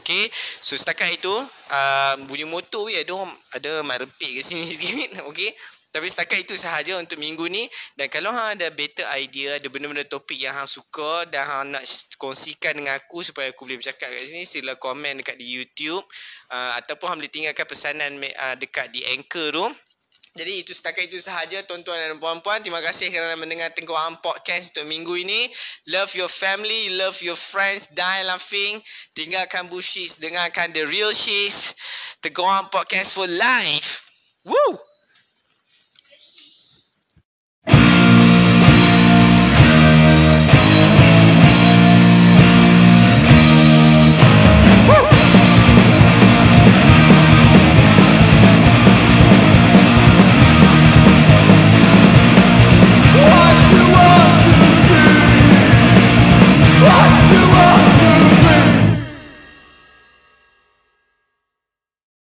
Okay 0.02 0.28
So 0.60 0.76
setakat 0.76 1.20
itu 1.20 1.34
uh, 1.72 2.14
Bunyi 2.28 2.48
motor 2.48 2.92
ya 2.92 3.04
Ada 3.04 3.16
ada 3.56 3.72
mat 3.86 4.04
rempik 4.04 4.40
ke 4.40 4.42
sini 4.44 4.68
sikit 4.76 5.24
Okay 5.32 5.52
tapi 5.96 6.12
setakat 6.12 6.44
itu 6.44 6.60
sahaja 6.60 7.00
untuk 7.00 7.16
minggu 7.16 7.48
ni 7.48 7.64
dan 7.96 8.12
kalau 8.12 8.28
hang 8.28 8.60
ada 8.60 8.68
better 8.76 9.08
idea 9.16 9.56
ada 9.56 9.72
benda-benda 9.72 10.04
topik 10.04 10.36
yang 10.36 10.52
hang 10.52 10.68
suka 10.68 11.24
dan 11.32 11.48
hang 11.48 11.72
nak 11.72 11.88
kongsikan 12.20 12.76
dengan 12.76 13.00
aku 13.00 13.24
supaya 13.24 13.56
aku 13.56 13.64
boleh 13.64 13.80
bercakap 13.80 14.12
kat 14.12 14.28
sini 14.28 14.44
sila 14.44 14.76
komen 14.76 15.24
dekat 15.24 15.40
di 15.40 15.48
YouTube 15.48 16.04
uh, 16.52 16.76
ataupun 16.84 17.16
hang 17.16 17.20
boleh 17.24 17.32
tinggalkan 17.32 17.64
pesanan 17.64 18.20
uh, 18.20 18.60
dekat 18.60 18.92
di 18.92 19.08
Anchor 19.08 19.56
tu 19.56 19.66
jadi 20.36 20.52
itu 20.60 20.76
setakat 20.76 21.08
itu 21.08 21.24
sahaja 21.24 21.64
tuan-tuan 21.64 21.96
dan 21.96 22.20
puan-puan. 22.20 22.60
Terima 22.60 22.84
kasih 22.84 23.08
kerana 23.08 23.40
mendengar 23.40 23.72
Tengku 23.72 23.96
Podcast 24.20 24.76
untuk 24.76 24.92
minggu 24.92 25.16
ini. 25.16 25.48
Love 25.88 26.12
your 26.20 26.28
family, 26.28 26.92
love 27.00 27.16
your 27.24 27.40
friends, 27.40 27.88
die 27.96 28.22
laughing. 28.28 28.84
Tinggalkan 29.16 29.72
bullshit, 29.72 30.20
dengarkan 30.20 30.76
the 30.76 30.84
real 30.92 31.16
shit. 31.16 31.72
Tengku 32.20 32.44
Am 32.44 32.68
Podcast 32.68 33.16
for 33.16 33.32
life. 33.32 34.04
Woo! 34.44 34.95